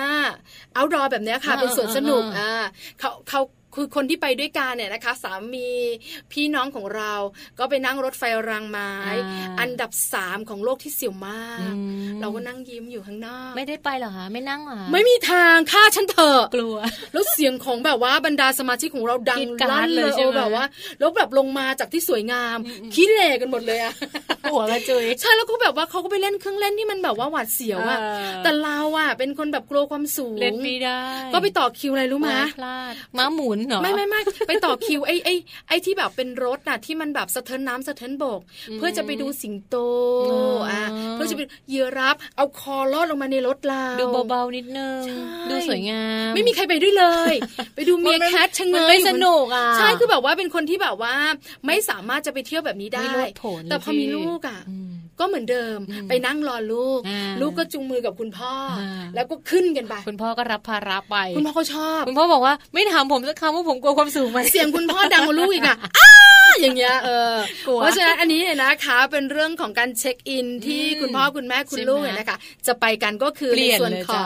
[0.74, 2.66] เอาดอแบบเนี้ยค่ะอ่าเป็นสวนสนุก อ่าอ่า
[3.00, 3.42] เขาเขา
[3.78, 5.70] คือคนที่ไปด้วยกันเนี่ยนะคะ สามี
[6.32, 7.14] พี่น้องของเรา
[7.60, 8.92] ก็ไปนั่งรถไฟรางไม้
[9.60, 11.82] อันดับสามของโลกที่เสียวมากอื
[12.14, 16.78] มเราก็นั่งยิ้มอยู่ข้างนอก ไม่ได้ไปเหรอคะไม่นั่งเหรอไม่มีทางฆ่าฉันเถอะกลัว
[17.14, 20.66] แล้วเสียงของแบบว่าบรรดาสมาชิกของเราดังกรี๊ดกราลั่ดนเลเลยยใช่เอไหมอแบบว่า
[21.00, 22.58] แล้วแบบลงมาจากที่สวยงาม
[22.94, 23.94] ขี้เหร่กันหมดเลยอะ
[24.52, 31.00] หัวกระจุยใช่แล้วก็แบบว่าเขาก็ไปเล่นเครื่องเล่นที่มันแบบว่าหวาดเสียวอะเออแต่เราอะเป็นคนแบบกลัวความสูงเล่นไม่ได้
[31.34, 35.34] ก็ไปต่อคิวอะไรรู้ไหมพลาดม้าหมุนเหรอไม่ไม่ไม่ไปต่อคิวไอ้ไอ้
[35.68, 38.40] ไอ้ที่แบบเป็นรถน่ะที่มันแบบสะเทินน้ำสะเทินบก
[38.74, 39.76] เพื่อจะไปดูสิงโต
[40.32, 45.18] อ๋ออ่อะเพื่อจะไปเหยียรับเอาคอลอดลงมาในรถเราดูเบาๆนิดนึงใช่
[45.50, 47.34] ดูสวยงามไม่มีใครไปด้วยเลย
[47.76, 51.14] ไปดูเมียแคทชะเงมันยไม่อยู่สนุกอะใช่คือแบบว่าเป็นคนที่แบบว่า
[51.66, 65.78] ไม่สามารถจะไปเที่ยวแบบนี้ได้ไม่โลดโผนแต่พอพี่มีลูกอะอืม ก็เหมือนเดิมอืมไปนั่งรอลูกอ่าลูกก็จุงมือกับคุณพ่ออาแล้วก็ขึ้นกันไปคุณพ่อก็รับภาระไป คุณพ่อเขาชอบ คุณพ่อบอกว่าไม่ถามผมสักคำว่าผมกลัวความสูงไหมเสียงคุณพ่อดังกว่าลูกอีกอะ
[66.48, 67.36] อ้าอย่างเงี้ยเออ
[67.68, 72.38] กลัวเพราะฉะนั้นอันนี้เนี่ยนะคะเป็นเรื่องของการเช็คอินที่อืมคุณพ่อคุณแม่คุณใช่ไหมลูกเนี่ยนะคะ
[72.68, 74.26] จะไปกันก็คือเปลี่ในยนส่วนเลยของจ้า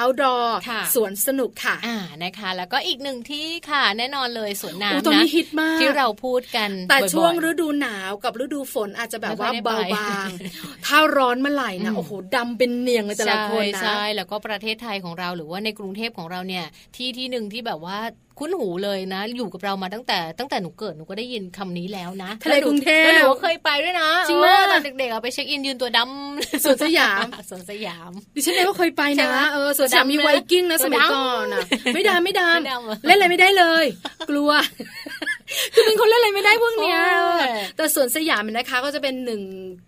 [0.00, 10.28] outdoor ค่ะสวนสนุกค่ะอ่านะคะ แล้วก็อีกหนึ่งที่ค่ะแน่นอนเลยสวนอู้น้ำตอนนะนี้ฮิตมากที่เราพูดกัน แต่บ่อยๆช่วงฤดูหนาวกับฤดูฝนอาจจะแบบว่าไม่ค่เบาอยได้ไปบาง
[10.86, 16.64] ถ้าร้อนเมื่อไหร่นะอืมโอ้โหดำเป็นเหนี่ยงเลยแต่ละคนนะใช่แล้วก็ประเทศไทยของเราหรือว่าในกรุงเทพของเราเนี่ย
[16.96, 17.98] ที่ที่หนึ่งที่แบบว่า
[18.38, 31.60] คุ้นหูเลยนะ อยู่กับเรามาตั้งแต่ตั้งแต่หนูเกิดหนูก็ได้ยินคำนี้แล้วนะทะเลกรุงเทพแล้วหนูก็เคยไปด้วยนะจริงไหมเออตอนเด็กๆอะไปเช็คอินยืนตัวดำสวนสยามสวนสยาม ดิฉันเองก็เคยไปใช่นะไหมเออสวนสยามมีดำนะไวกิ้งนะตัวสมัยดำก่อนอะ
[31.94, 33.84] ไม่ดำไม่ดไม่ดำเหรอำเล่นอะไรไม่ได้เลย
[34.30, 34.50] กลัว
[35.74, 39.40] คือเป็นคนเล่นอะไรไม่ได้พวกเนี้ยโอ้ยแต่สวนสยามเนี่ยนะคะก็จะเป็นหนึ่ง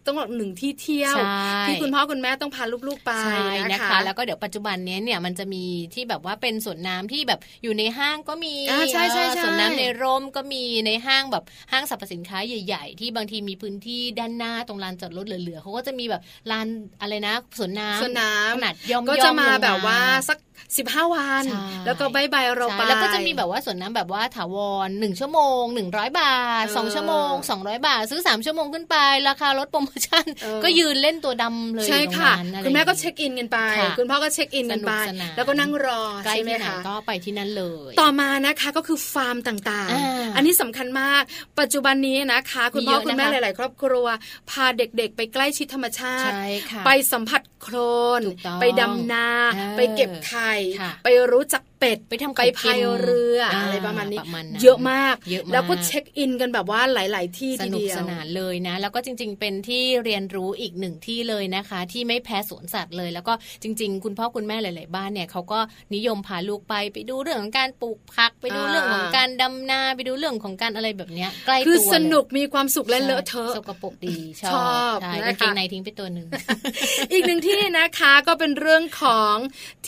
[0.07, 16.66] ต้องบอกหนึ่งที่เที่ยวใช่ที่คุณพ่อคุณแม่ต้องพาลูกๆไปใช่นะนะคะคะ แล้วก็เดี๋ยวปัจจุบันเนี้ยเนี่ยมันจะมีที่แบบว่าเป็นสวนน้ำที่แบบอยู่ในห้างก็มีอ่าใช่ใช่ใช่เออสวนน้ำในร่มก็มีในห้างแบบห้างสรรพสินค้าใหญ่ ๆ ที่บางทีมีพื้นที่ด้านหน้าตรงลานจอดรถเหลือๆเขาก็จะมีแบบลาน
[17.01, 20.39] อะไรนะสวนน้ำสวนน้ำขนาดย่อมๆก็จะมาลงแบบว่าสัก
[20.78, 28.97] สิบห้าวันใช่แล้วก็ bye bye เราใช่ไปแล้วก็จะมีแบบว่าสวนน้ำแบบว่าถาวรหนึ่งชั่วโมงหนึ่งร้อยบาทเออสองชั่วโมงสองร้อยบาท ซื้อสามชั่วโมงขึ้นไป
[29.28, 41.22] ราคาลดโปรโมชั่นเออก็ยืนเล่นตัวดำเลยใช่อยู่ตรงค่ะนั้นอะไรคุณแม่ก็อย่างงี้เช็คอินกันไปค่ะคุณพ่อก็เช็คอินกันไปสนุกสนานแล้วก็นั่งรอใกล้ใช่ไหมที่ไหนคะก็ไปที่นั่นเลย ต่อมานะคะก็คือฟาร์มต่างอ่าๆอันนี้สำคัญมาก
[41.61, 44.07] ปัจจุบันนี้นะคะ คุณพ่อมีเยอะคุณแม่นะคะหลาย ๆ ครอบครัว
[44.51, 47.76] พาเด็กๆ ไปใกล้ชิดธรรมชาติใช่ค่ะไปสัมผัสโคล
[48.20, 65.61] นถูกต้องไปดำนาเออไปเก็บไข่ค่ะไปรู้จักเป็ดไปทำไปของกินพายเรืออาอะไรประมาณนี้ประมาณนั้นเยอะมากเยอะมากแล้วก็เช็คอินกันแบบว่าหลาย ๆ ที่สทีนุกเดียวสนานเลยนะ แล้วก็จริง ๆ เป็นที่เรียนรู้อีกหนึ่งที่เลยนะคะ ที่ไม่แพ้สวนสัตว์เลย แล้วก็จริง ๆ คุณพ่อคุณแม่หลาย ๆ บ้านเนี่ยเขาก็
[65.95, 76.26] นิยมพาลูกไปไปดูเรื่องของการปลูกผัก ไปดูอ่าเรื่องของการดำนาไปดูเรื่องของการอะไรแบบเนี้ยใกล้ตัวคือเลยสนุกมีความสุขและเลอะเทอะสกปรกดีชชออบบใช่นะคะกางเกงในทิ้งไปตัวหนึ่ง
[77.12, 79.37] อีกหนึ่งที่นะคะก็เป็นเรื่องของ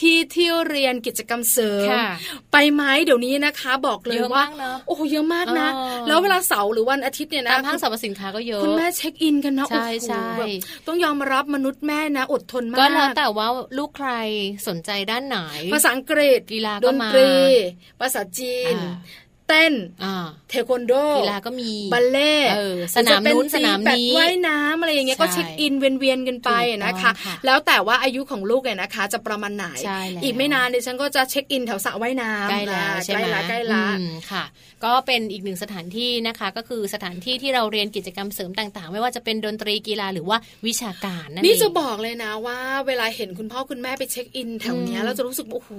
[0.00, 2.04] ที่ที่เรียนกิจกรรมเสริมค่ะ
[2.52, 10.54] ไปไหมเดี๋ยวนี้นะคะ บอกเลยเยอะว่ามากเนอะโอ้โหเยอะมากนะเออแล้วเวลาเสาร์หรือวันอาทิตย์เนี่ยนะตามห้างสรรพสินค้าก็เยอะคุณแม่เช็คอินกันนะใช่โอ้โหใช่แบบ
[10.86, 14.10] ต้องยอมรับมนุษย์แม่นะ อดทนมากก็แล้วแต่ว่าลูกใคร
[14.68, 15.38] สนใจด้านไหน
[15.74, 17.32] ภาษาอังกฤษกีฬาดก็นมาตรี
[18.00, 18.94] ภาษาจีนอ่า
[19.50, 19.72] เต้น
[20.04, 34.44] อ่าเทควันโดกีฬาก็มีบัลเล่ต์เออสนามนู้นหรือจะเป็สนามตีแบดนี้ว่ายน้ำอะไรอย่างเงี้ยใช่ก็เช็คอินเวียนๆกันไปถูกต้องนะคะค่ะแล้วแต่ว่าอายุของลูกเนี่ยนะคะ จะประมาณไหนใช่แล้วอีกไม่นานเดี๋ยวฉันก็จะเช็คอินแถวสระว่ายน้ำใกล้แล้วอ่าใช่ไหมใกล้ละใกล้ละอืมค่ะ
[34.84, 45.70] ก็เป็นอีกหนึ่งสถานที่นะคะ ก็คือสถานที่ที่เราเรียนกิจกรรมเสริมต่างๆ ไม่ว่าจะเป็นดนตรีกีฬาหรือว่าวิชาการนั่นเองนี่จะบอกเลยนะว่า เวลาเห็นคุณพ่อคุณแม่ไปเช็คอินแถวเนี้ยอืมเราจะรู้สึกว่าโอ้โห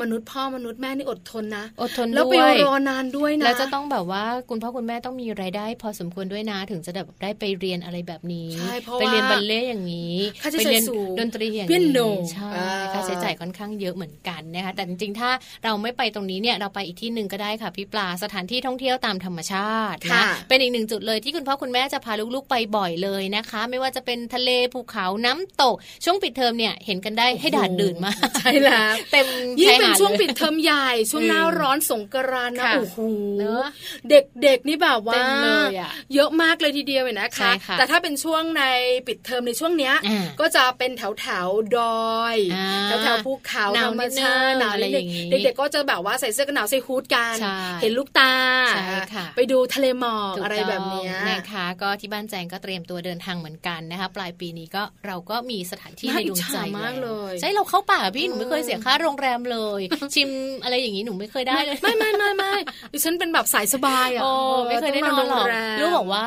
[0.00, 15.30] มนุษย์พ่อมนุษย์แม่นี่อดทนนะอดทนแล้วไปด้วยรอนานด้วยนะแล้วจะต้องแบบว่าคุณพ่อคุณแม่ต้องมีรายได้ พอสมควรด้วยนะถึงจะแบบได้ไปเรียนอะไรแบบนี้ใช่เพราะไปเรียนว่าบัลเล่ต์อย่างนี้ค่าใช้ไปจ่ายเรียนสูงดนตรีอย่างเปียโนนี้ใช่อ่าค่าใช้จ่ายค่อนข้างเยอะเหมือนกันนะคะแต่จริงๆถ้า
[15.64, 29.26] เราไม่ไปตรงนี้เนี่ยเราไปอีกที่หนึ่งก็ได้ค่ะพี่ปลาสถานที่ท่องเที่ยวตามธรรมชาตินะค่ะเป็นอีกหนึ่งจุดเลยที่คุณพ่อคุณแม่จะพาลูกๆไปบ่อยเลยนะคะ ไม่ว่าจะเป็นทะเลภูเขาน้ำตก ช่วงปิดเทอมเนี่ยเห็นกันได้ให้ด่านดื่นมากใช่แล้วเต็ม
[29.60, 32.95] ยิ่งชายเป็นหาดช่วงเลยปิดเทอมใหญ่ช่วงหน้าอืมร้อนสงกรานต์นะค่ะโอ้โห
[33.38, 33.64] เนอะ
[34.10, 38.64] เด็กๆนี่แบบว่าเต็มเลยอะเยอะมากเลยทีเดียวเลยนะใช่คะค่ะแต่ถ้าเป็นช่วงใน
[39.06, 41.80] ปิดเทอมในช่วงเนี้ยอ่าก็จะเป็นแถวแถวๆด
[42.14, 48.32] อยอ่าแถวแถวๆภูเขาหนาวธรรมนิดนึงชาติหนาวอะไรนิดอนึย่างงงี้เด็กๆก็จะแบบว่าใส่เสื้อกันหนาวใส่ฮูดกันใช่เห็นลูกตา
[48.70, 59.80] ใช่ค่ะไปดูทะเลหมอกถูกอะไรแบบเนี้ยต้องนะคะก็ที่บ้านแจงก็เตรียมตัวเดินทางเหมือนกันนะคะปลายปีนี้ก็เราก็มีสถานที่น่าในดวงใจอิจฉามากเลยใช่เราเข้าป่าพี่หนูไม่เคยเสียค่าโรงแรมเลย
[60.14, 60.30] ชิม
[60.64, 62.54] อะไรอย่างนี้หนูไม่เคยได้เลยไม่ไม่ไม่ไม่
[62.92, 64.30] ดิฉันเป็นแบบสายสบายอะโอ้
[64.68, 66.24] ไม่เคยได้นต้องนหรอกโงแมลูกบอกว่า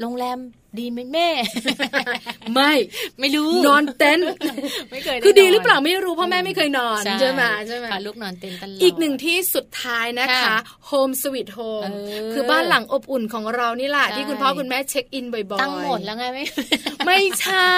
[0.00, 0.38] โรงแรม
[0.80, 1.28] ดีไหมแม่
[2.54, 2.72] ไม่
[3.20, 4.26] ไม่รู้นอนเต็นท์
[4.90, 10.56] ไม่เคยไคือดีนนหรือเปล่าไม่รู้เพราะแม่ไม่เคยนอนใช่ไหมใช่ไหมพาลูกนอนเต็นท์ตลอดอีกหนึ่งที่สุดท้ายนะคะค่ะ
[10.90, 11.96] Home Sweet Home เอ
[12.28, 16.44] อคือบ้านหลังอบอุ่นของเรานี่แหละใช่ที่คุณพ่อคุณแม่เช็คอินบ่อยๆตั้งหมดแล้วไงไม่
[17.06, 17.74] ไม่ใช่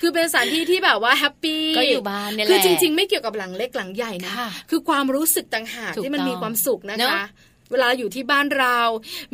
[0.00, 7.26] คือเป็นสถานที่ที่แบบว่าแฮปปี้ก็อยู่บ้านเนี่ยแหละคือจริง ๆ ไม่เกี่ยวกับหลังเล็กหลังใหญ่นะค่ะคือความรู้สึกต่างหากถูกที่มันต้องมีความสุขนะเนคะอะ
[7.74, 8.78] เวลาอยู่ที่บ้านเรา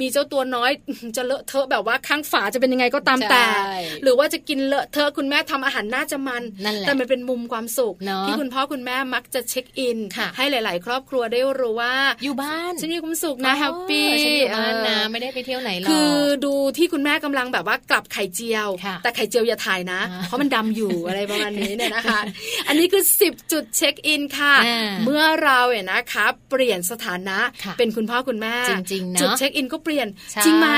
[0.00, 0.70] มีเจ้าตัวน้อย
[1.16, 22.20] จะเลอะเทอะแบบว่าข้างฝาจะเป็นยังไงก็ตามแต่ใช่หรือว่าจะกินเลอะเทอะคุณแม่ทำอาหารน่าจะมันนั่นแหละแต่มันเป็นมุมความสุขเนอะที่คุณพ่อคุณแม่มักจะเช็คอินค่ะให้หลาย ๆ ครอบครัวได้รู้ว่าอยู่บ้านฉันมีความสุขนะ happy เออฉันอยู่บ้านนะไม่ได้ไปเที่ยวไหนหรอกคือดูที่คุณแม่กำลังแบบว่ากลับไข่เจียวค่ะแต่ไข่เจียวอย่าถ่ายนะอ่าเพราะมันดำอยู่อะไรประมาณนี้เนี่ยนะคะ
[22.68, 30.68] อันนี้คือ 10 จุดเช็คอินค่ะอ่าเมื่อเราเนี่ยนะคะ เปลี่ยนสถานะค่ะเป็นคุณพ่อคุณแม่จริงๆเนอะจุดเช็คอินก็เปลี่ยนใช่จริงไหม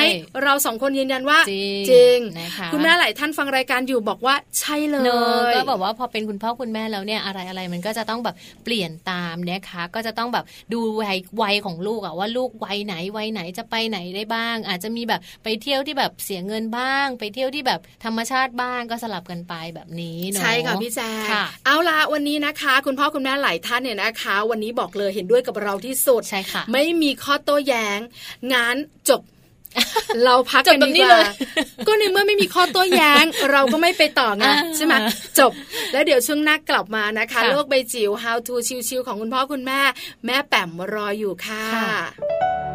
[0.42, 8.34] เราสองคนยืนยันว่าจริงจริงนะคะคุณแม่หลายท่านฟังรายการอยู่บอกว่าใช่เลเนอะยก็แบบว่าพอเป็นคุณพ่อคุณแม่แล้วเนี่ยอะไรอะไรมันก็จะต้องแบบ
[8.64, 28.00] เปลี่ยนตามนะคะก็จะต้องแบบดูวัยวัยของลูกอะว่าลูกวัยไหนวัยไหนจะไปไหนได้บ้าง อาจจะมีแบบไปเที่ยวที่แบบเสียเงินบ้าง ไปเที่ยวที่แบบธรรมชาติบ้างก็สลับกันไปแบบนี้เนาะใช่ค่ะพี่แจ๊คค่ะเอาละวันนี้นะคะ คุณพ่อคุณแม่หลายท่านเนี่ยนะคะ วันนี้บอกเลยเห็นด้วยกับเราที่สุดใช่ค่ะไม่มีข้อโต้แย้ง
[28.52, 28.76] งาน
[29.10, 29.22] จบ
[30.24, 31.24] เราพักจบกันแบบดีนี้กเลว่าย
[31.86, 34.94] ก็ในเมื่อไม่มีข้อโต้แย้ง เราก็ไม่ไปต่อไงอ่าใช่ไหม
[35.38, 35.52] จบ
[35.92, 38.54] แล้วเดี๋ยวช่วงหน้ากลับมานะคะค่ะโลกใบจิ๋ว How to
[38.88, 39.80] ชิวๆของคุณพ่อคุณแม่
[40.26, 42.71] แม่แป๋มรออยู่ค่ะค่ะจะ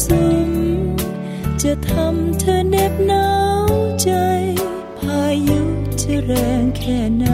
[0.00, 0.50] สุม
[1.62, 3.28] จะทำเธอเน็บหนา
[3.70, 3.72] ว
[4.02, 4.10] ใจ
[4.98, 5.60] พายุ
[6.02, 6.32] จะแร
[6.62, 7.26] งแค่ไหน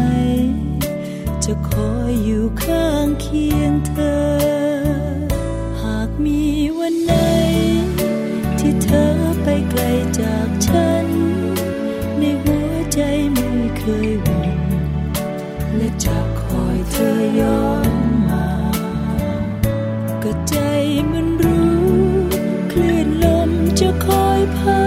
[1.45, 4.19] จะคอยอยู่ข้างเคียงเธอ
[5.83, 6.43] หากมี
[6.79, 7.15] วันไหน
[8.59, 9.83] ที่เธอไปไกล
[10.21, 10.49] จาก
[24.39, 24.78] 害怕。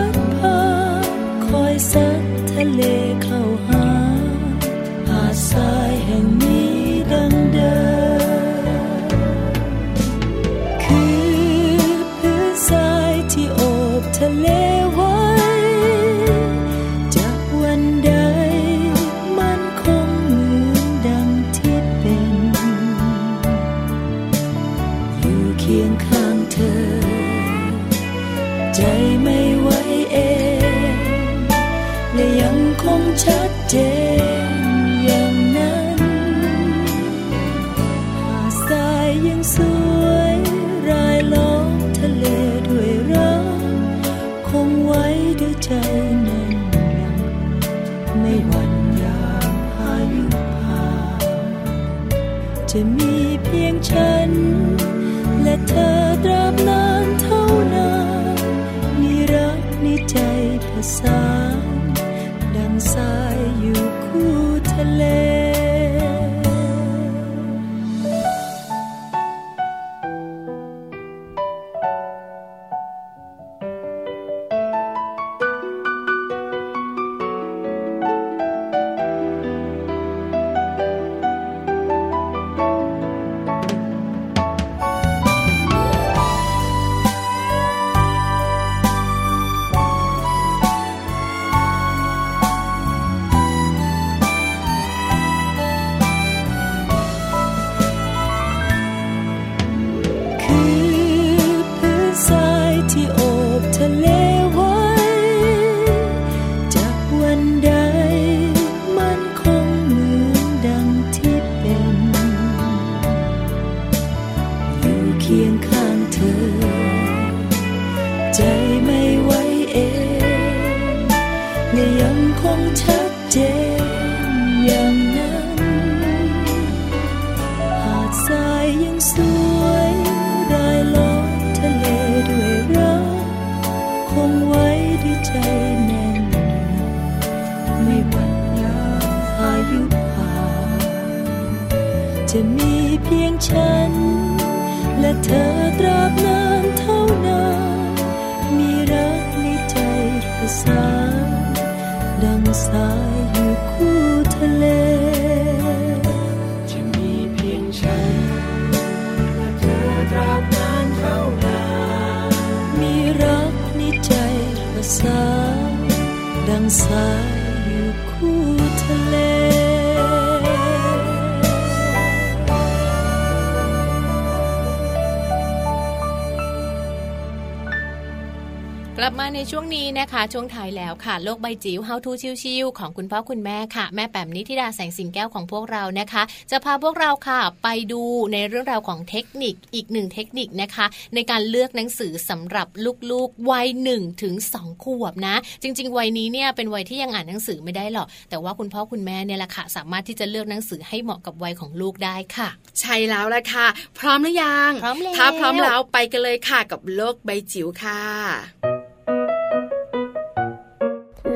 [180.34, 182.12] ช่วงท้ายแล้วค่ะ โลกใบจิ๋ว How to
[182.44, 188.02] ชิวๆของคุณพ่อคุณแม่ค่ะ แม่แปมนิธิดาแสงสิงแก้วของพวกเรานะคะ จะพาพวกเราค่ะไปดู
[188.34, 192.68] ในเรื่องราวของเทคนิคอีกหนึ่งเทคนิคนะคะ ในการเลือกหนังสือสำหรับ
[193.12, 202.50] ลูกๆวัย1ถึง2ขวบนะ จริง ๆ วัยนี้เนี่ยเป็นวัยที่ยังอ่านหนังสือไม่ได้หรอกแต่ว่าคุณพ่อคุณแม่เนี่ยแหละค่ะสามารถที่จะเลือกหนังสือให้เหมาะกับวัยของลูกได้ค่ะ
[202.80, 203.68] ใช่แล้วละค่ะ
[204.00, 208.71] พร้อมหรือยังพร้อมแล้วถ้าพร้อมแล้วไปกันเลยค่ะกับโลกใบจิ๋วค่ะ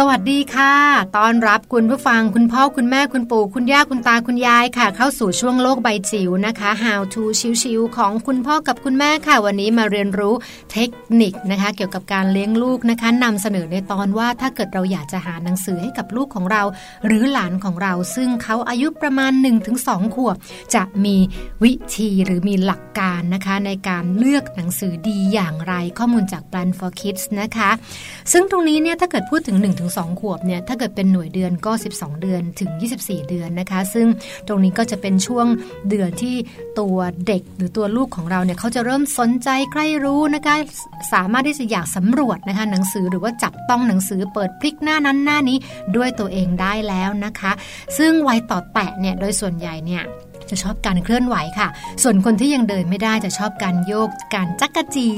[0.00, 0.74] สวัสดีค่ะ
[1.16, 7.22] ตอนรับคุณผู้ฟังคุณพ่อคุณแม่คุณปู่คุณย่าคุณตาคุณยายค่ะ เข้าสู่ช่วงโลกใบจิ๋วนะคะ How to
[7.62, 10.34] ชิวๆของคุณพ่อกับคุณแม่ค่ะ วันนี้มาเรียนรู้
[10.72, 10.90] เทค
[11.20, 16.62] นิคนะคะ เกี่ยวกับการเลี้ยงลูกนะคะนำเสนอในตอนว่าถ้าเกิดเราอยากจะหาหนังสือให้กับลูกของเรา
[17.06, 19.32] หรือหลานของเรา ซึ่งเขาอายุประมาณ
[19.74, 20.36] 1-2 ขวบ
[20.74, 21.16] จะมี
[21.64, 27.70] วิธีหรือมีหลักการนะคะ ในการเลือกหนังสือดีอย่างไรข้อมูลจาก Plan for Kids นะคะ
[28.32, 29.56] ซึ่งตรงนี้เนี่ยถ้าเกิดพูดถึง
[29.94, 32.70] 1-2ขวบเนี่ยถ้าเกิดเป็นหน่วยเดือนก็ 12 เดือนถึง
[33.00, 34.06] 24 เดือนนะคะ ซึ่ง
[34.48, 35.46] ตรงนี้ก็จะเป็นช่วง
[35.88, 36.36] เดือนที่
[36.80, 40.54] ตัวเด็กหรือตัวลูกของเราเนี่ยเขาจะเริ่มสนใจใคร่รู้นะคะ
[41.12, 45.58] สามารถที่จะอยากสำรวจนะคะหนังสือหรือว่าจับต้องหนังสือเปิดพลิกหน้านั้นหน้านี้
[45.96, 47.52] ด้วยตัวเองได้แล้วนะคะ
[47.98, 50.02] ซึ่งวัยต่อแตะเนี่ยโดยส่วนใหญ่เนี่ย
[50.50, 51.68] จะชอบการเคลื่อนไหวค่ะ
[52.02, 55.08] ส่วนคนที่ยังเดินไม่ได้จะชอบการโยก การจักกะจี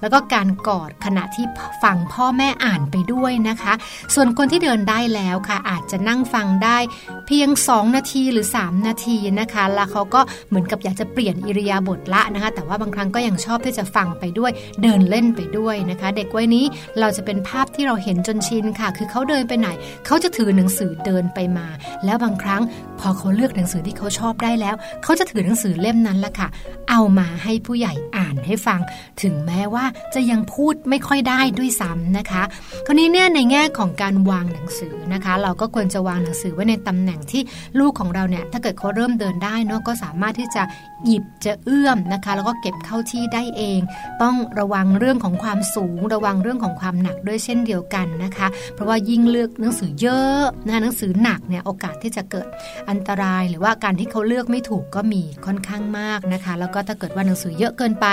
[0.00, 1.44] แล้วก็การกอดขณะที่
[1.82, 3.72] ฟังพ่อแม่อ่านไปด้วยนะคะ
[4.14, 6.78] ส่วนคนที่เดินได้แล้วค่ะ อาจจะนั่งฟังได้
[7.26, 14.50] เพียง 2 นาทีหรือ 3 นาทีนะคะ แล้วเขาก็เหมือนกับอยากจะเปลี่ยนอิริยาบถละนะคะ แต่ว่าบางครั้งก็ยังชอบที่จะฟังไปด้วย
[14.82, 16.64] เดินเล่นไปด้วยนะคะ เด็กวัยนี้
[17.00, 19.68] เราจะเป็นภาพที่เราเห็นจนชินค่ะ คือเขาเดินไปไหน
[20.06, 21.66] เขาจะถือหนังสือเดินไปมา
[22.04, 22.62] แล้วบางครั้ง
[23.00, 26.48] พอเขาเลือกหนังสือที่เขาชอบได้แล้วเขาจะถือหนังสือเล่มนั้นละค่ะ
[26.90, 28.80] เอามาให้ผู้ใหญ่อ่านให้ฟัง
[29.22, 32.42] ถึงแม้ว่าจะยังพูดไม่ค่อยได้ด้วยซ้ำนะคะ
[32.86, 37.42] คราวนี้เนี่ยในแง่ของการวางหนังสือนะคะ เราก็ควรจะวางหนังสือไว้ในตำแหน่งที่
[37.80, 40.62] ลูกของเราเนี่ยถ้าเกิดเขาเริ่มเดินได้เนาะก็สามารถที่จะ
[41.04, 43.80] หยิบจะเอื้อมนะคะ แล้วก็เก็บเข้าที่ได้เอง
[44.22, 52.46] ต้องระวังเรื่องของความสูง ระวังเรื่องของความหนักด้วยเช่นเดียวกันนะคะ เพราะว่ายิ่งเลือกหนังสือเยอะนะหนังสือหนักเนี่ยโอกาสที่จะเกิด
[52.90, 58.06] อันตราย หรือว่าการที่เขาเลือกไม่ถูกก็มีค่อนข้างมากนะคะ แล้วก็ถ้าเกิดว่าหนังสือเยอะเกินไป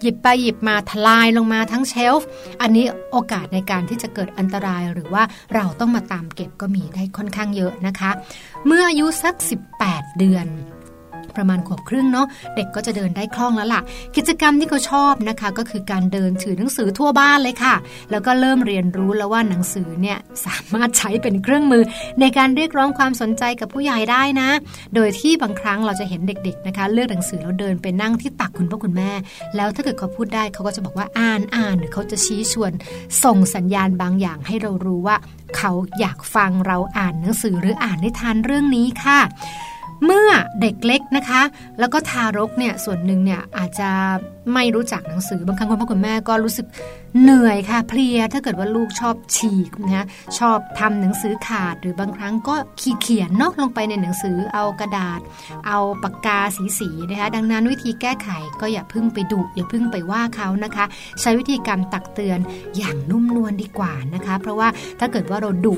[0.00, 2.28] หยิบไปหยิบมาทลายลงมาทั้งเชลฟ์
[2.62, 5.22] อันนี้โอกาสในการที่จะเกิดอันตรายหรือว่า
[5.54, 8.10] เราต้องมาตามเก็บก็มีได้ค่อนข้างเยอะนะคะ
[8.66, 9.34] เมื่ออายุสัก
[9.76, 10.46] 18 เดือน
[11.36, 12.26] ประมาณขวบครึ่งเนาะ
[12.56, 13.80] เด็กก็จะเดินได้คล่องแล้วล่ะ
[14.16, 17.74] กิจกรรมที่เขาชอบนะคะ ก็คือการเดินถือหนังสือทั่วบ้านเลยค่ะ
[18.10, 21.82] แล้วก็เริ่มเรียนรู้แล้วว่าหนังสือเนี่ยสามารถใช้เป็นเครื่องมือ
[22.20, 24.48] ในการเรียกร้องความสนใจกับผู้ใหญ่ได้นะ
[24.94, 29.10] โดยที่บางครั้งเราจะเห็นเด็กๆนะคะ เลือกหนังสือแล้วเดินไปนั่งที่ตักคุณพ่อคุณแม่
[29.56, 32.72] แล้วถ้าเกิดเขาพูดได้เขาก็จะบอกว่าอ่านอ่านหรือเขาจะชี้ชวน
[33.24, 35.16] ส่งสัญญาณบางอย่างให้เรารู้ว่า
[35.56, 39.20] เขาอยากฟังเราอ่านหนังสือหรืออ่านนิทานเรื่องนี้ค่ะ
[40.04, 40.30] เมื่อ
[40.60, 41.42] เด็กเล็กนะคะ
[41.78, 43.90] แล้วก็ทารกเนี่ยส่วนหนึ่งเนี่ยอาจจะ
[44.54, 46.66] ไม่รู้จักหนังสือบางครั้งคุณพ่อคุณแม่ก็รู้สึก
[47.22, 50.04] เหนื่อยค่ะเพลียถ้าเกิดว่าลูกชอบฉีกนะคะ
[50.38, 55.20] ชอบทำหนังสือขาดหรือบางครั้งก็ขีดเขียนเนอกลงไปในหนังสือเอากระดาษ
[55.66, 58.28] เอาปากกาสีสีๆนะคะดังนั้นวิธีแก้ไข
[58.60, 60.84] ก็อย่าพึ่งไปดุอย่าพึ่งไปว่าเขานะคะ
[61.20, 62.38] ใช้วิธีการตักเตือน
[62.76, 64.68] อย่างนุ่มนวลดีกว่านะคะ เพราะว่า
[65.00, 65.76] ถ้าเกิดว่าเราดุ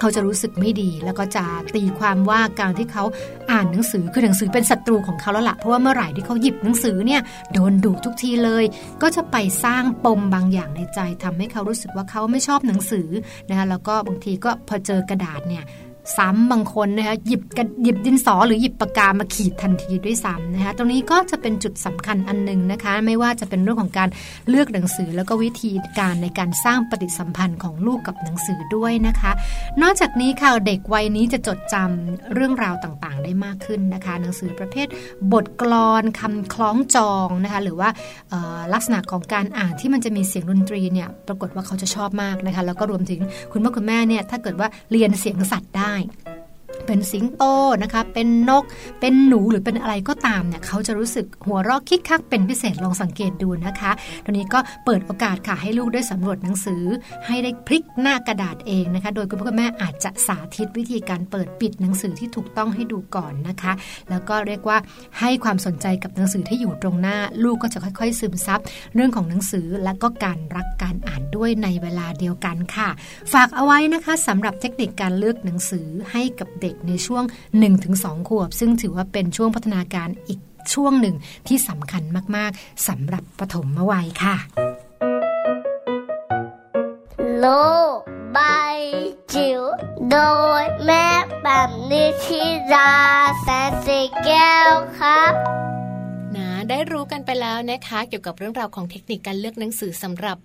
[0.00, 3.04] เขาจะรู้สึกไม่ดี แล้วก็จะตีความว่าการที่เขา
[3.50, 7.20] อ่านหนังสือคือหนังสือเป็นศัตรูของเขาแล้วละ่ะเพราะว่าเมื่อไหร่ที่เขาหยิบหนังสือเนี่ย
[7.52, 8.64] โดนดุทุกทีเลย
[9.02, 13.08] ก็จะไปสร้างปมบางอย่างในใจทำให้เขารู้สึกว่าเขาไม่ชอบหนังสือ
[13.48, 15.64] นะคะแล้วก็บางทีก็พอเจอกระดาษเนี่ย
[16.16, 24.08] ซ้ำบางคนนะคะหยิบกระหยิบดินสอหรือหยิบปากกามาขีดทันทีด้วยซ้ำนะคะตรงนี้ก็จะเป็นจุดสำคัญอันหนึ่งนะคะ ไม่ว่าจะเป็นเรื่องของการ
[24.48, 29.32] เลือกหนังสือแล้วก็วิธีการในการสร้างปฏิสัมพันธ์ของลูกกับหนังสือด้วยนะคะ
[29.82, 34.86] นอกจากนี้ค่ะเด็กวัยนี้จะจดจำเรื่องราวต่างๆ ได้มากขึ้นนะคะ หนังสือประเภท
[35.32, 37.88] บทกลอนคำคล้องจองนะคะหรือว่า
[38.72, 43.20] ลักษณะของการอ่านที่มันจะมีเสียงดนตรีเนี่ยปรากฏว่าเขาจะชอบมากนะคะแล้วก็รวมถึง
[43.52, 46.41] คุณพ่อคุณแม่เนี่ยถ้าเกิดว่าเรียนเสียงสัตว์ได้さい。
[46.86, 47.42] เป็นสิงโต
[47.82, 48.64] นะคะ เป็นนก
[49.00, 53.90] เป็นหนูหรือเป็นอะไรก็ตามเนี่ยเขาจะรู้สึกหัวเราะคิกคักเป็นพิเศษลองสังเกตดูนะคะ
[54.24, 56.82] ตอนนี้ก็เปิดโอกาสค่ะให้ลูกได้สำรวจหนังสือ
[57.26, 63.72] ให้ได้พลิกหน้ากระดาษเองนะคะ โดยคุณพ่อคุณแม่อาจจะสาธิตวิธีการเปิดปิดหนังสือที่ถูกต้องให้ดูก่อนนะคะ
[64.10, 64.78] แล้วก็เรียกว่า
[65.20, 68.60] ให้ความสนใจกับหนังสือที่อยู่ตรงหน้า ลูกก็จะค่อย ๆ ซึมซับ
[68.94, 72.88] เรื่องของหนังสือและก็การรักการอ่านด้วยในเวลาเดียวกันค่ะ
[73.32, 77.24] ฝากเอาไว้นะคะสำหรับเทคนิคการเลือกหนังสือให้กับเด็กในช่วง
[77.76, 80.40] 1-2 ขวบ ซึ่งถือว่าเป็นช่วงพัฒนาการอีก
[80.74, 81.16] ช่วงหนึ่ง
[81.48, 82.02] ที่สำคัญ
[82.36, 84.36] มาก ๆสำหรับปฐมวัยค่ะ
[87.38, 87.46] โล
[87.96, 87.98] ก
[88.32, 88.38] ใบ
[89.34, 89.62] จิ๋ว
[90.10, 90.18] โด
[90.62, 91.06] ยแม่
[91.42, 92.42] แบบนิชิ
[92.72, 92.92] รา
[93.40, 95.32] แสนสีแก้วครับ
[96.36, 100.38] นะได้รู้กันไปแล้วนะคะ เกี่ยวกับเรื่องราวของเทคนิคการเลือกหนังสือสำหรับ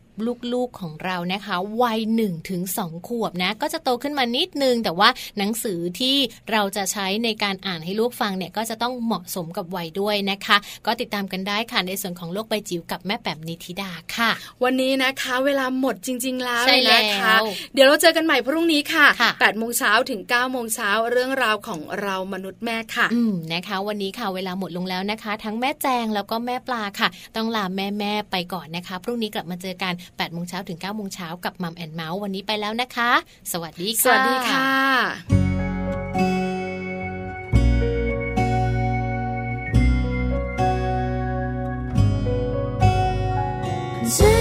[0.53, 6.15] ลูกๆของเรานะคะ วัย1นถึงสขวบนะ ก็จะโตขึ้นมานิดนึง แต่ว่าหนังสือที่
[6.51, 14.31] เราจะใช้ในการอ่านให้ลูกฟังเนี่ยก็จะต้องเหมาะสมกับวัยด้วยนะคะ ก็ติดตามกันได้ค่ะในส่วนของโลกใบจิ๋วกับแม่แป๋มนิธิดาค่ะ
[14.63, 17.35] วันนี้นะคะเวลาหมดจริง ๆ แล้วใช่แล้วนะคะ
[17.73, 33.11] เดี๋ยวเราเจอกันใหม่พรุ่งนี้ค่ะค่ะ8โมงเช้าถึง9โมงเช้าเรื่องราวของเรามนุษย์แม่ค่ะ อืมนะคะ วันนี้ค่ะเวลาหมดลงแล้วนะคะ ทั้งแม่แจงแล้วก็แม่ปลาค่ะ ต้องลาแม่แม่ๆไปก่อนนะคะ พรุ่งนี้กลับมาเจอกัน8โมงเช้าถึง9โมงเช้ากับมัมแอนเมาส์วันนี้ไปแล้วนะคะ
[33.51, 34.69] สวัสดีสค่ะวัสดีค่ะ
[44.15, 44.33] ฉั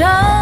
[0.00, 0.39] แ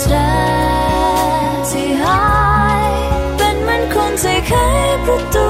[0.00, 0.26] เธอ
[1.70, 2.22] ที่หา
[2.80, 2.82] ย
[3.36, 5.49] เประตู